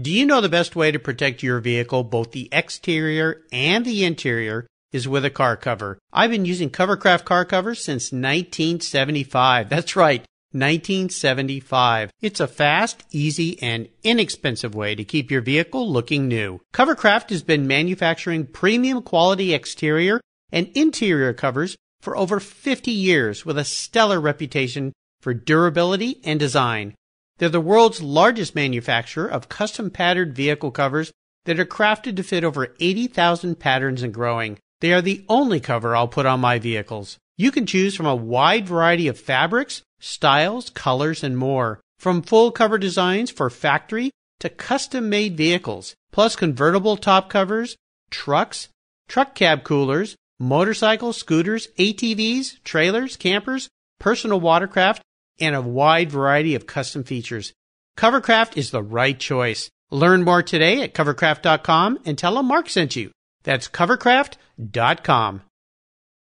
[0.00, 4.04] Do you know the best way to protect your vehicle, both the exterior and the
[4.04, 4.66] interior?
[4.90, 5.98] Is with a car cover.
[6.12, 9.70] I've been using Covercraft car covers since 1975.
[9.70, 10.20] That's right.
[10.52, 12.10] 1975.
[12.20, 16.60] It's a fast, easy, and inexpensive way to keep your vehicle looking new.
[16.74, 20.20] Covercraft has been manufacturing premium quality exterior
[20.50, 26.94] and interior covers for over 50 years with a stellar reputation for durability and design.
[27.42, 31.10] They're the world's largest manufacturer of custom patterned vehicle covers
[31.44, 34.60] that are crafted to fit over 80,000 patterns and growing.
[34.80, 37.18] They are the only cover I'll put on my vehicles.
[37.36, 41.80] You can choose from a wide variety of fabrics, styles, colors, and more.
[41.98, 47.74] From full cover designs for factory to custom made vehicles, plus convertible top covers,
[48.08, 48.68] trucks,
[49.08, 53.68] truck cab coolers, motorcycles, scooters, ATVs, trailers, campers,
[53.98, 55.02] personal watercraft,
[55.42, 57.52] and a wide variety of custom features.
[57.98, 59.68] Covercraft is the right choice.
[59.90, 63.10] Learn more today at covercraft.com and tell them Mark sent you.
[63.42, 65.42] That's covercraft.com.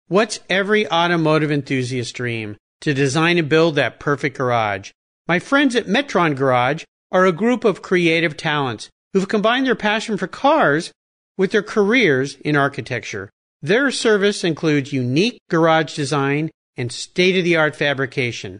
[0.08, 2.58] What's every automotive enthusiast dream?
[2.82, 4.92] To design and build that perfect garage.
[5.28, 10.18] My friends at Metron Garage are a group of creative talents who've combined their passion
[10.18, 10.92] for cars
[11.38, 13.30] with their careers in architecture.
[13.62, 18.60] Their service includes unique garage design and state of the art fabrication.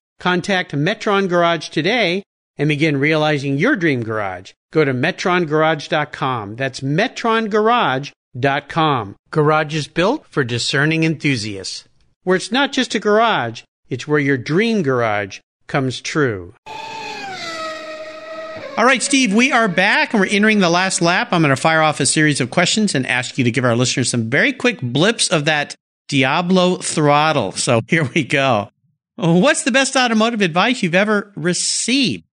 [0.21, 2.23] Contact Metron Garage today
[2.57, 4.53] and begin realizing your dream garage.
[4.71, 6.55] Go to metrongarage.com.
[6.55, 9.17] That's metrongarage.com Com.
[9.29, 11.83] Garage is built for discerning enthusiasts,
[12.23, 16.53] where it's not just a garage, it's where your dream garage comes true.
[18.77, 21.33] All right, Steve, we are back and we're entering the last lap.
[21.33, 23.75] I'm going to fire off a series of questions and ask you to give our
[23.75, 25.75] listeners some very quick blips of that
[26.07, 27.51] Diablo throttle.
[27.51, 28.69] So here we go.
[29.21, 32.25] What's the best automotive advice you've ever received?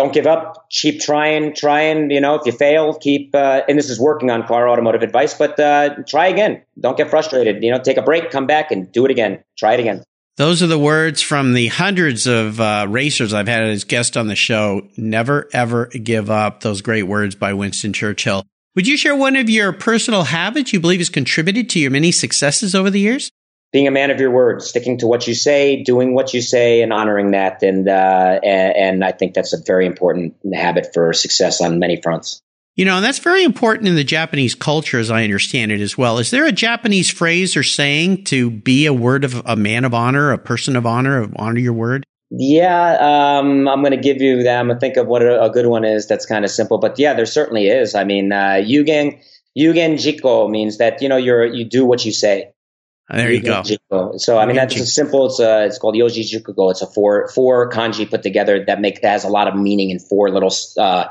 [0.00, 0.66] don't give up.
[0.70, 2.10] Keep trying, trying.
[2.10, 3.34] You know, if you fail, keep.
[3.34, 6.62] Uh, and this is working on car automotive advice, but uh, try again.
[6.78, 7.62] Don't get frustrated.
[7.62, 9.44] You know, take a break, come back, and do it again.
[9.58, 10.02] Try it again.
[10.36, 14.28] Those are the words from the hundreds of uh, racers I've had as guests on
[14.28, 14.88] the show.
[14.96, 16.60] Never, ever give up.
[16.60, 18.46] Those great words by Winston Churchill.
[18.76, 22.10] Would you share one of your personal habits you believe has contributed to your many
[22.10, 23.30] successes over the years?
[23.72, 26.82] Being a man of your word, sticking to what you say, doing what you say,
[26.82, 27.62] and honoring that.
[27.62, 32.00] And, uh, and, and I think that's a very important habit for success on many
[32.00, 32.40] fronts.
[32.76, 35.98] You know, and that's very important in the Japanese culture, as I understand it as
[35.98, 36.18] well.
[36.18, 39.92] Is there a Japanese phrase or saying to be a word of a man of
[39.92, 42.04] honor, a person of honor, of honor your word?
[42.30, 44.60] Yeah, um, I'm going to give you that.
[44.60, 46.06] I'm going to think of what a, a, good one is.
[46.06, 47.96] That's kind of simple, but yeah, there certainly is.
[47.96, 49.20] I mean, uh, yugen
[49.58, 52.52] yugen jiko means that you know you're you do what you say.
[53.12, 53.62] There you go.
[54.16, 55.26] So I mean that's a simple.
[55.26, 56.70] It's a, it's called Yoji Jukugo.
[56.70, 59.90] It's a four four kanji put together that make that has a lot of meaning
[59.90, 61.06] in four little uh,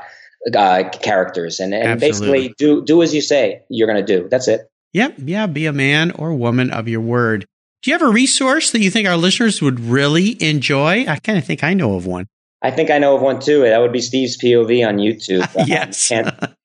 [0.54, 4.28] uh, characters, and, and basically do do as you say you're going to do.
[4.28, 4.70] That's it.
[4.92, 5.16] Yep.
[5.18, 5.46] Yeah.
[5.46, 7.46] Be a man or woman of your word.
[7.82, 11.06] Do you have a resource that you think our listeners would really enjoy?
[11.06, 12.26] I kind of think I know of one.
[12.62, 13.62] I think I know of one too.
[13.62, 15.48] That would be Steve's POV on YouTube.
[15.66, 16.10] yes.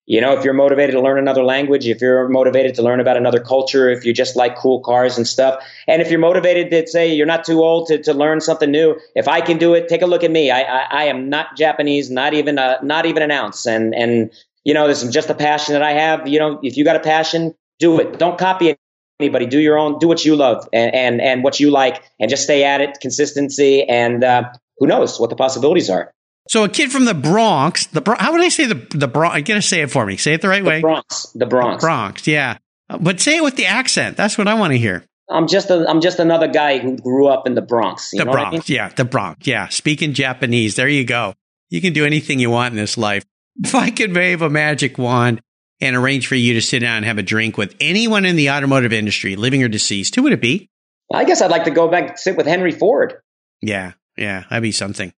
[0.07, 3.17] You know, if you're motivated to learn another language, if you're motivated to learn about
[3.17, 6.87] another culture, if you just like cool cars and stuff, and if you're motivated to
[6.87, 9.87] say you're not too old to, to learn something new, if I can do it,
[9.87, 10.51] take a look at me.
[10.51, 13.65] I, I, I am not Japanese, not even a, not even an ounce.
[13.65, 14.31] And, and,
[14.63, 16.27] you know, this is just a passion that I have.
[16.27, 18.19] You know, if you got a passion, do it.
[18.19, 18.75] Don't copy
[19.19, 19.47] anybody.
[19.47, 22.43] Do your own, do what you love and, and, and what you like and just
[22.43, 23.83] stay at it, consistency.
[23.83, 26.11] And, uh, who knows what the possibilities are.
[26.47, 29.35] So a kid from the Bronx, the how would I say the the Bronx?
[29.35, 30.17] I gotta say it for me.
[30.17, 30.81] Say it the right the way.
[30.81, 32.27] Bronx, the Bronx, the Bronx.
[32.27, 32.57] Yeah,
[32.99, 34.15] but say it with the accent.
[34.17, 35.05] That's what I want to hear.
[35.29, 38.11] I'm just a, I'm just another guy who grew up in the Bronx.
[38.11, 38.61] the Bronx, I mean?
[38.67, 39.69] yeah, the Bronx, yeah.
[39.69, 41.33] Speaking Japanese, there you go.
[41.69, 43.25] You can do anything you want in this life.
[43.63, 45.41] If I could wave a magic wand
[45.81, 48.51] and arrange for you to sit down and have a drink with anyone in the
[48.51, 50.69] automotive industry, living or deceased, who would it be?
[51.11, 53.15] I guess I'd like to go back and sit with Henry Ford.
[53.61, 55.11] Yeah, yeah, that'd be something.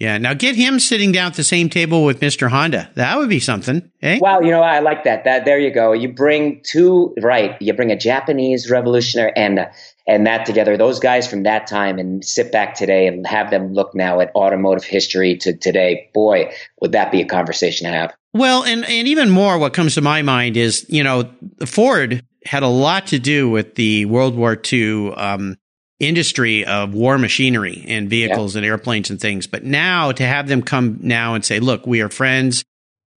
[0.00, 0.16] Yeah.
[0.16, 2.48] Now get him sitting down at the same table with Mr.
[2.48, 2.90] Honda.
[2.94, 3.90] That would be something.
[4.00, 4.18] Eh?
[4.20, 5.24] Well, you know, I like that.
[5.24, 5.92] That there you go.
[5.92, 7.60] You bring two right.
[7.60, 9.68] You bring a Japanese revolutionary and
[10.08, 10.78] and that together.
[10.78, 14.34] Those guys from that time and sit back today and have them look now at
[14.34, 16.08] automotive history to today.
[16.14, 18.14] Boy, would that be a conversation to have.
[18.32, 21.30] Well, and and even more, what comes to my mind is you know
[21.66, 25.58] Ford had a lot to do with the World War II um,
[26.00, 28.60] industry of war machinery and vehicles yeah.
[28.60, 29.46] and airplanes and things.
[29.46, 32.64] But now to have them come now and say, look, we are friends.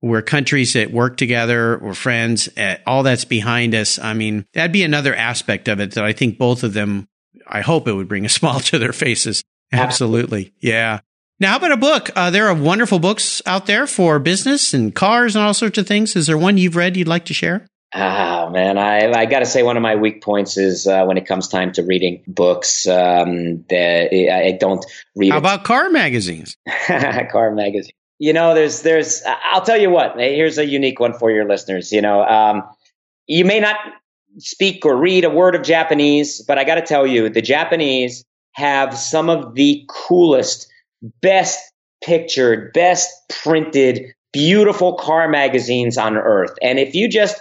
[0.02, 1.80] We're countries that work together.
[1.82, 2.50] We're friends.
[2.58, 3.98] Eh, all that's behind us.
[3.98, 7.08] I mean, that'd be another aspect of it that I think both of them,
[7.48, 9.44] I hope it would bring a smile to their faces.
[9.72, 10.54] Absolutely.
[10.60, 11.00] Yeah.
[11.40, 12.10] Now, how about a book?
[12.16, 15.88] Uh, there are wonderful books out there for business and cars and all sorts of
[15.88, 16.16] things.
[16.16, 17.66] Is there one you've read you'd like to share?
[17.96, 21.18] Ah, man, I, I got to say one of my weak points is uh, when
[21.18, 24.84] it comes time to reading books, um, that I don't
[25.16, 25.32] read.
[25.32, 26.58] How about car magazines?
[26.88, 27.94] car magazine.
[28.18, 29.22] You know, there's, there's.
[29.26, 30.18] I'll tell you what.
[30.18, 31.92] Here's a unique one for your listeners.
[31.92, 32.64] You know, um,
[33.28, 33.78] you may not
[34.38, 38.26] speak or read a word of Japanese, but I got to tell you, the Japanese
[38.54, 40.68] have some of the coolest,
[41.22, 41.60] best
[42.04, 46.56] pictured, best printed, beautiful car magazines on earth.
[46.62, 47.40] And if you just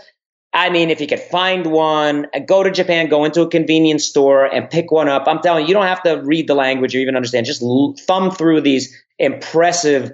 [0.54, 4.44] I mean, if you could find one, go to Japan, go into a convenience store
[4.44, 5.26] and pick one up.
[5.26, 7.46] I'm telling you, you don't have to read the language or even understand.
[7.46, 7.62] Just
[8.06, 10.12] thumb through these impressive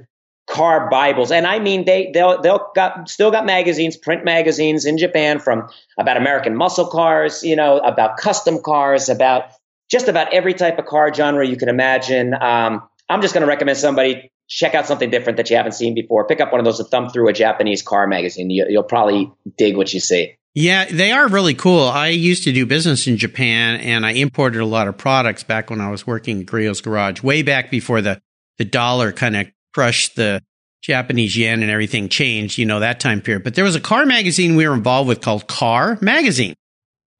[0.48, 1.32] car Bibles.
[1.32, 5.68] And I mean, they, they'll, they'll got, still got magazines, print magazines in Japan from
[5.98, 9.50] about American muscle cars, you know, about custom cars, about
[9.90, 12.32] just about every type of car genre you can imagine.
[12.34, 15.94] Um, I'm just going to recommend somebody check out something different that you haven't seen
[15.94, 16.26] before.
[16.26, 18.50] Pick up one of those and thumb through a Japanese car magazine.
[18.50, 20.34] You, will probably dig what you see.
[20.54, 21.84] Yeah, they are really cool.
[21.84, 25.70] I used to do business in Japan and I imported a lot of products back
[25.70, 28.20] when I was working at Griot's Garage, way back before the,
[28.56, 30.42] the dollar kind of crushed the
[30.82, 33.44] Japanese yen and everything changed, you know, that time period.
[33.44, 36.54] But there was a car magazine we were involved with called Car Magazine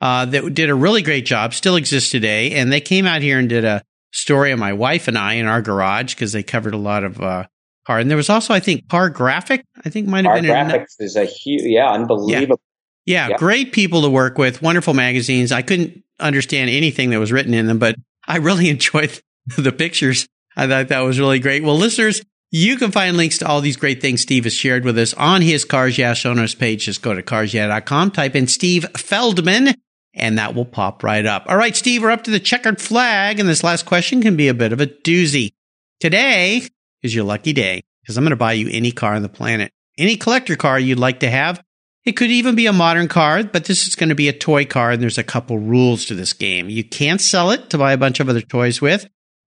[0.00, 2.52] uh, that did a really great job, still exists today.
[2.52, 3.82] And they came out here and did a
[4.12, 7.20] story of my wife and I in our garage because they covered a lot of
[7.20, 7.44] uh,
[7.86, 7.98] car.
[7.98, 9.64] And there was also, I think, Car Graphic.
[9.84, 12.60] I think might have been graphics is a huge, yeah, unbelievable.
[13.04, 13.28] Yeah.
[13.28, 15.50] yeah, great people to work with, wonderful magazines.
[15.52, 17.96] I couldn't understand anything that was written in them, but
[18.26, 19.20] I really enjoyed
[19.56, 20.28] the pictures.
[20.56, 21.62] I thought that was really great.
[21.62, 24.98] Well, listeners, you can find links to all these great things Steve has shared with
[24.98, 26.86] us on his Cars Yeah show notes page.
[26.86, 29.74] Just go to carsyeah.com, type in Steve Feldman,
[30.18, 31.44] and that will pop right up.
[31.48, 34.48] All right, Steve, we're up to the checkered flag, and this last question can be
[34.48, 35.52] a bit of a doozy.
[36.00, 36.62] Today
[37.02, 39.72] is your lucky day because I'm going to buy you any car on the planet,
[39.96, 41.62] any collector car you'd like to have.
[42.04, 44.64] It could even be a modern car, but this is going to be a toy
[44.64, 46.70] car, and there's a couple rules to this game.
[46.70, 49.06] You can't sell it to buy a bunch of other toys with.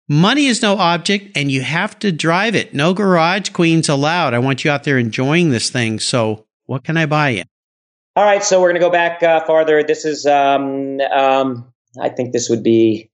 [0.09, 2.73] Money is no object, and you have to drive it.
[2.73, 4.35] No garage queens allowed.
[4.35, 5.99] I want you out there enjoying this thing.
[5.99, 7.43] So, what can I buy you?
[8.17, 9.83] All right, so we're going to go back uh, farther.
[9.83, 13.11] This is, um, um, I think this would be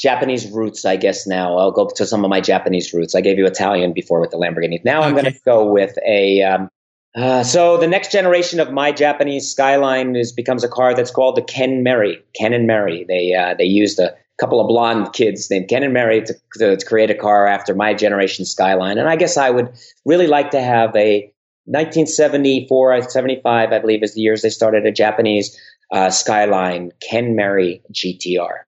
[0.00, 1.28] Japanese roots, I guess.
[1.28, 3.14] Now I'll go to some of my Japanese roots.
[3.14, 4.84] I gave you Italian before with the Lamborghini.
[4.84, 5.06] Now okay.
[5.06, 6.42] I'm going to go with a.
[6.42, 6.68] Um,
[7.14, 11.36] uh, so the next generation of my Japanese Skyline is becomes a car that's called
[11.36, 12.20] the Ken Mary.
[12.34, 13.04] Ken and Mary.
[13.06, 16.76] They uh, they used a couple of blonde kids named Ken and Mary to, to,
[16.76, 19.72] to create a car after my generation Skyline, and I guess I would
[20.04, 21.31] really like to have a
[21.64, 25.58] 1974, 75, I believe, is the years they started a Japanese
[25.92, 28.62] uh, Skyline Ken Mary GTR.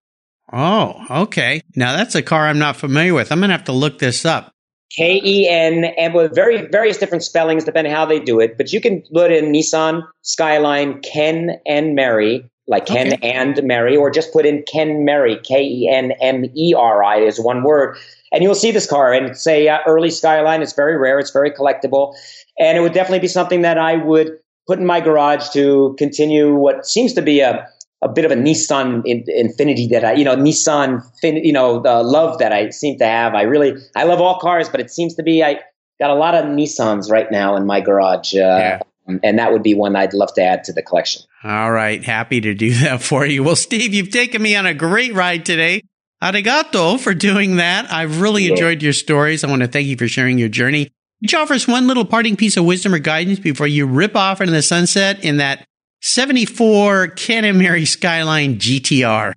[0.52, 1.62] Oh, okay.
[1.74, 3.32] Now that's a car I'm not familiar with.
[3.32, 4.52] I'm going to have to look this up.
[4.96, 8.56] K E N, and with very various different spellings depending how they do it.
[8.56, 13.30] But you can put in Nissan Skyline Ken and Mary like Ken Okay.
[13.32, 17.18] and Mary, or just put in Ken Mary, K E N M E R I
[17.18, 17.96] is one word,
[18.32, 19.12] and you'll see this car.
[19.12, 20.62] And it's a uh, early Skyline.
[20.62, 21.18] It's very rare.
[21.18, 22.14] It's very collectible,
[22.58, 26.54] and it would definitely be something that I would put in my garage to continue
[26.54, 27.68] what seems to be a
[28.02, 31.80] a bit of a Nissan in, infinity that I, you know, Nissan, fin, you know,
[31.80, 33.34] the love that I seem to have.
[33.34, 35.58] I really, I love all cars, but it seems to be I
[35.98, 38.80] got a lot of Nissans right now in my garage, uh, Yeah.
[39.06, 41.22] Um, and that would be one I'd love to add to the collection.
[41.42, 42.02] All right.
[42.02, 43.42] Happy to do that for you.
[43.44, 45.82] Well, Steve, you've taken me on a great ride today.
[46.22, 47.92] Arigato for doing that.
[47.92, 48.52] I've really Yeah.
[48.52, 49.44] enjoyed your stories.
[49.44, 50.90] I want to thank you for sharing your journey.
[51.20, 54.16] Would you offer us one little parting piece of wisdom or guidance before you rip
[54.16, 55.66] off into the sunset in that
[56.00, 59.32] 74 Ken Mary Skyline GTR?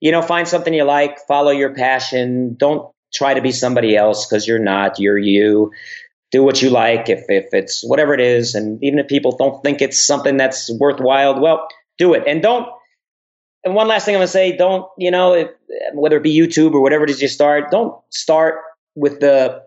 [0.00, 2.54] You know, find something you like, follow your passion.
[2.56, 4.98] Don't try to be somebody else because you're not.
[4.98, 5.72] You're you.
[6.32, 7.08] Do what you like.
[7.08, 10.70] If if it's whatever it is, and even if people don't think it's something that's
[10.78, 11.66] worthwhile, well,
[11.98, 12.24] do it.
[12.26, 12.68] And don't.
[13.64, 15.48] And one last thing I'm gonna say: don't you know, if,
[15.92, 18.60] whether it be YouTube or whatever it is you start, don't start
[18.94, 19.62] with the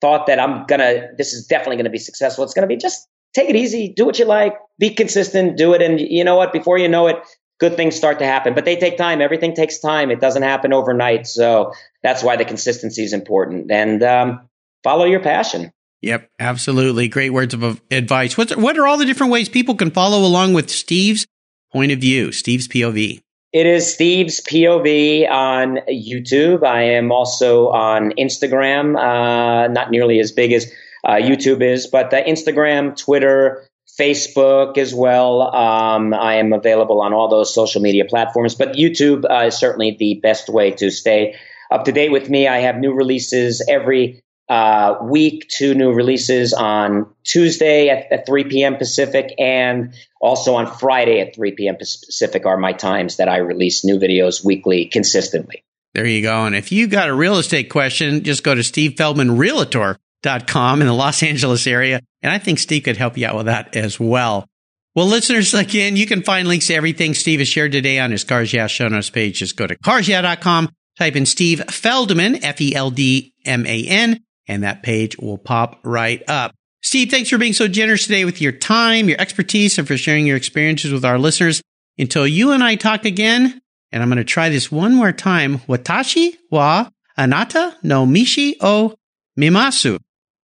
[0.00, 1.08] thought that I'm gonna.
[1.18, 2.44] This is definitely gonna be successful.
[2.44, 5.82] It's gonna be just take it easy, do what you like, be consistent, do it,
[5.82, 6.52] and you know what?
[6.52, 7.18] Before you know it,
[7.58, 8.54] good things start to happen.
[8.54, 9.20] But they take time.
[9.20, 10.10] Everything takes time.
[10.10, 11.26] It doesn't happen overnight.
[11.26, 11.72] So
[12.02, 13.70] that's why the consistency is important.
[13.70, 14.48] And um,
[14.82, 15.72] follow your passion.
[16.02, 17.08] Yep, absolutely.
[17.08, 18.38] Great words of advice.
[18.38, 21.26] What's, what are all the different ways people can follow along with Steve's
[21.72, 23.20] point of view, Steve's POV?
[23.52, 26.64] It is Steve's POV on YouTube.
[26.64, 30.70] I am also on Instagram, uh, not nearly as big as
[31.04, 33.66] uh, YouTube is, but uh, Instagram, Twitter,
[33.98, 35.54] Facebook as well.
[35.54, 39.96] Um, I am available on all those social media platforms, but YouTube uh, is certainly
[39.98, 41.34] the best way to stay
[41.70, 42.46] up to date with me.
[42.46, 48.44] I have new releases every uh, week, two new releases on Tuesday at, at 3
[48.44, 48.76] p.m.
[48.76, 51.76] Pacific and also on Friday at 3 p.m.
[51.76, 55.62] Pacific are my times that I release new videos weekly consistently.
[55.94, 56.46] There you go.
[56.46, 61.22] And if you got a real estate question, just go to stevefeldmanrealtor.com in the Los
[61.22, 62.00] Angeles area.
[62.20, 64.48] And I think Steve could help you out with that as well.
[64.96, 68.24] Well, listeners, again, you can find links to everything Steve has shared today on his
[68.24, 69.38] Cars Yeah show notes page.
[69.38, 74.24] Just go to carsyeah.com, type in Steve Feldman, F E L D M A N,
[74.50, 76.52] and that page will pop right up.
[76.82, 80.26] Steve, thanks for being so generous today with your time, your expertise, and for sharing
[80.26, 81.62] your experiences with our listeners.
[81.98, 83.60] Until you and I talk again,
[83.92, 85.58] and I'm going to try this one more time.
[85.60, 88.96] Watashi wa anata no mishi o
[89.38, 89.98] mimasu.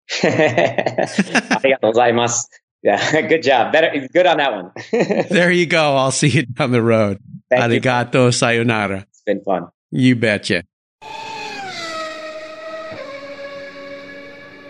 [0.21, 2.45] Arigatou gozaimasu.
[2.81, 3.73] Yeah, good job.
[3.73, 4.71] Better, good on that one.
[5.29, 5.97] There you go.
[5.97, 7.19] I'll see you down the road.
[7.49, 7.81] Thank you.
[7.81, 9.05] Arigato sayonara.
[9.25, 9.67] been fun.
[9.91, 10.63] You betcha.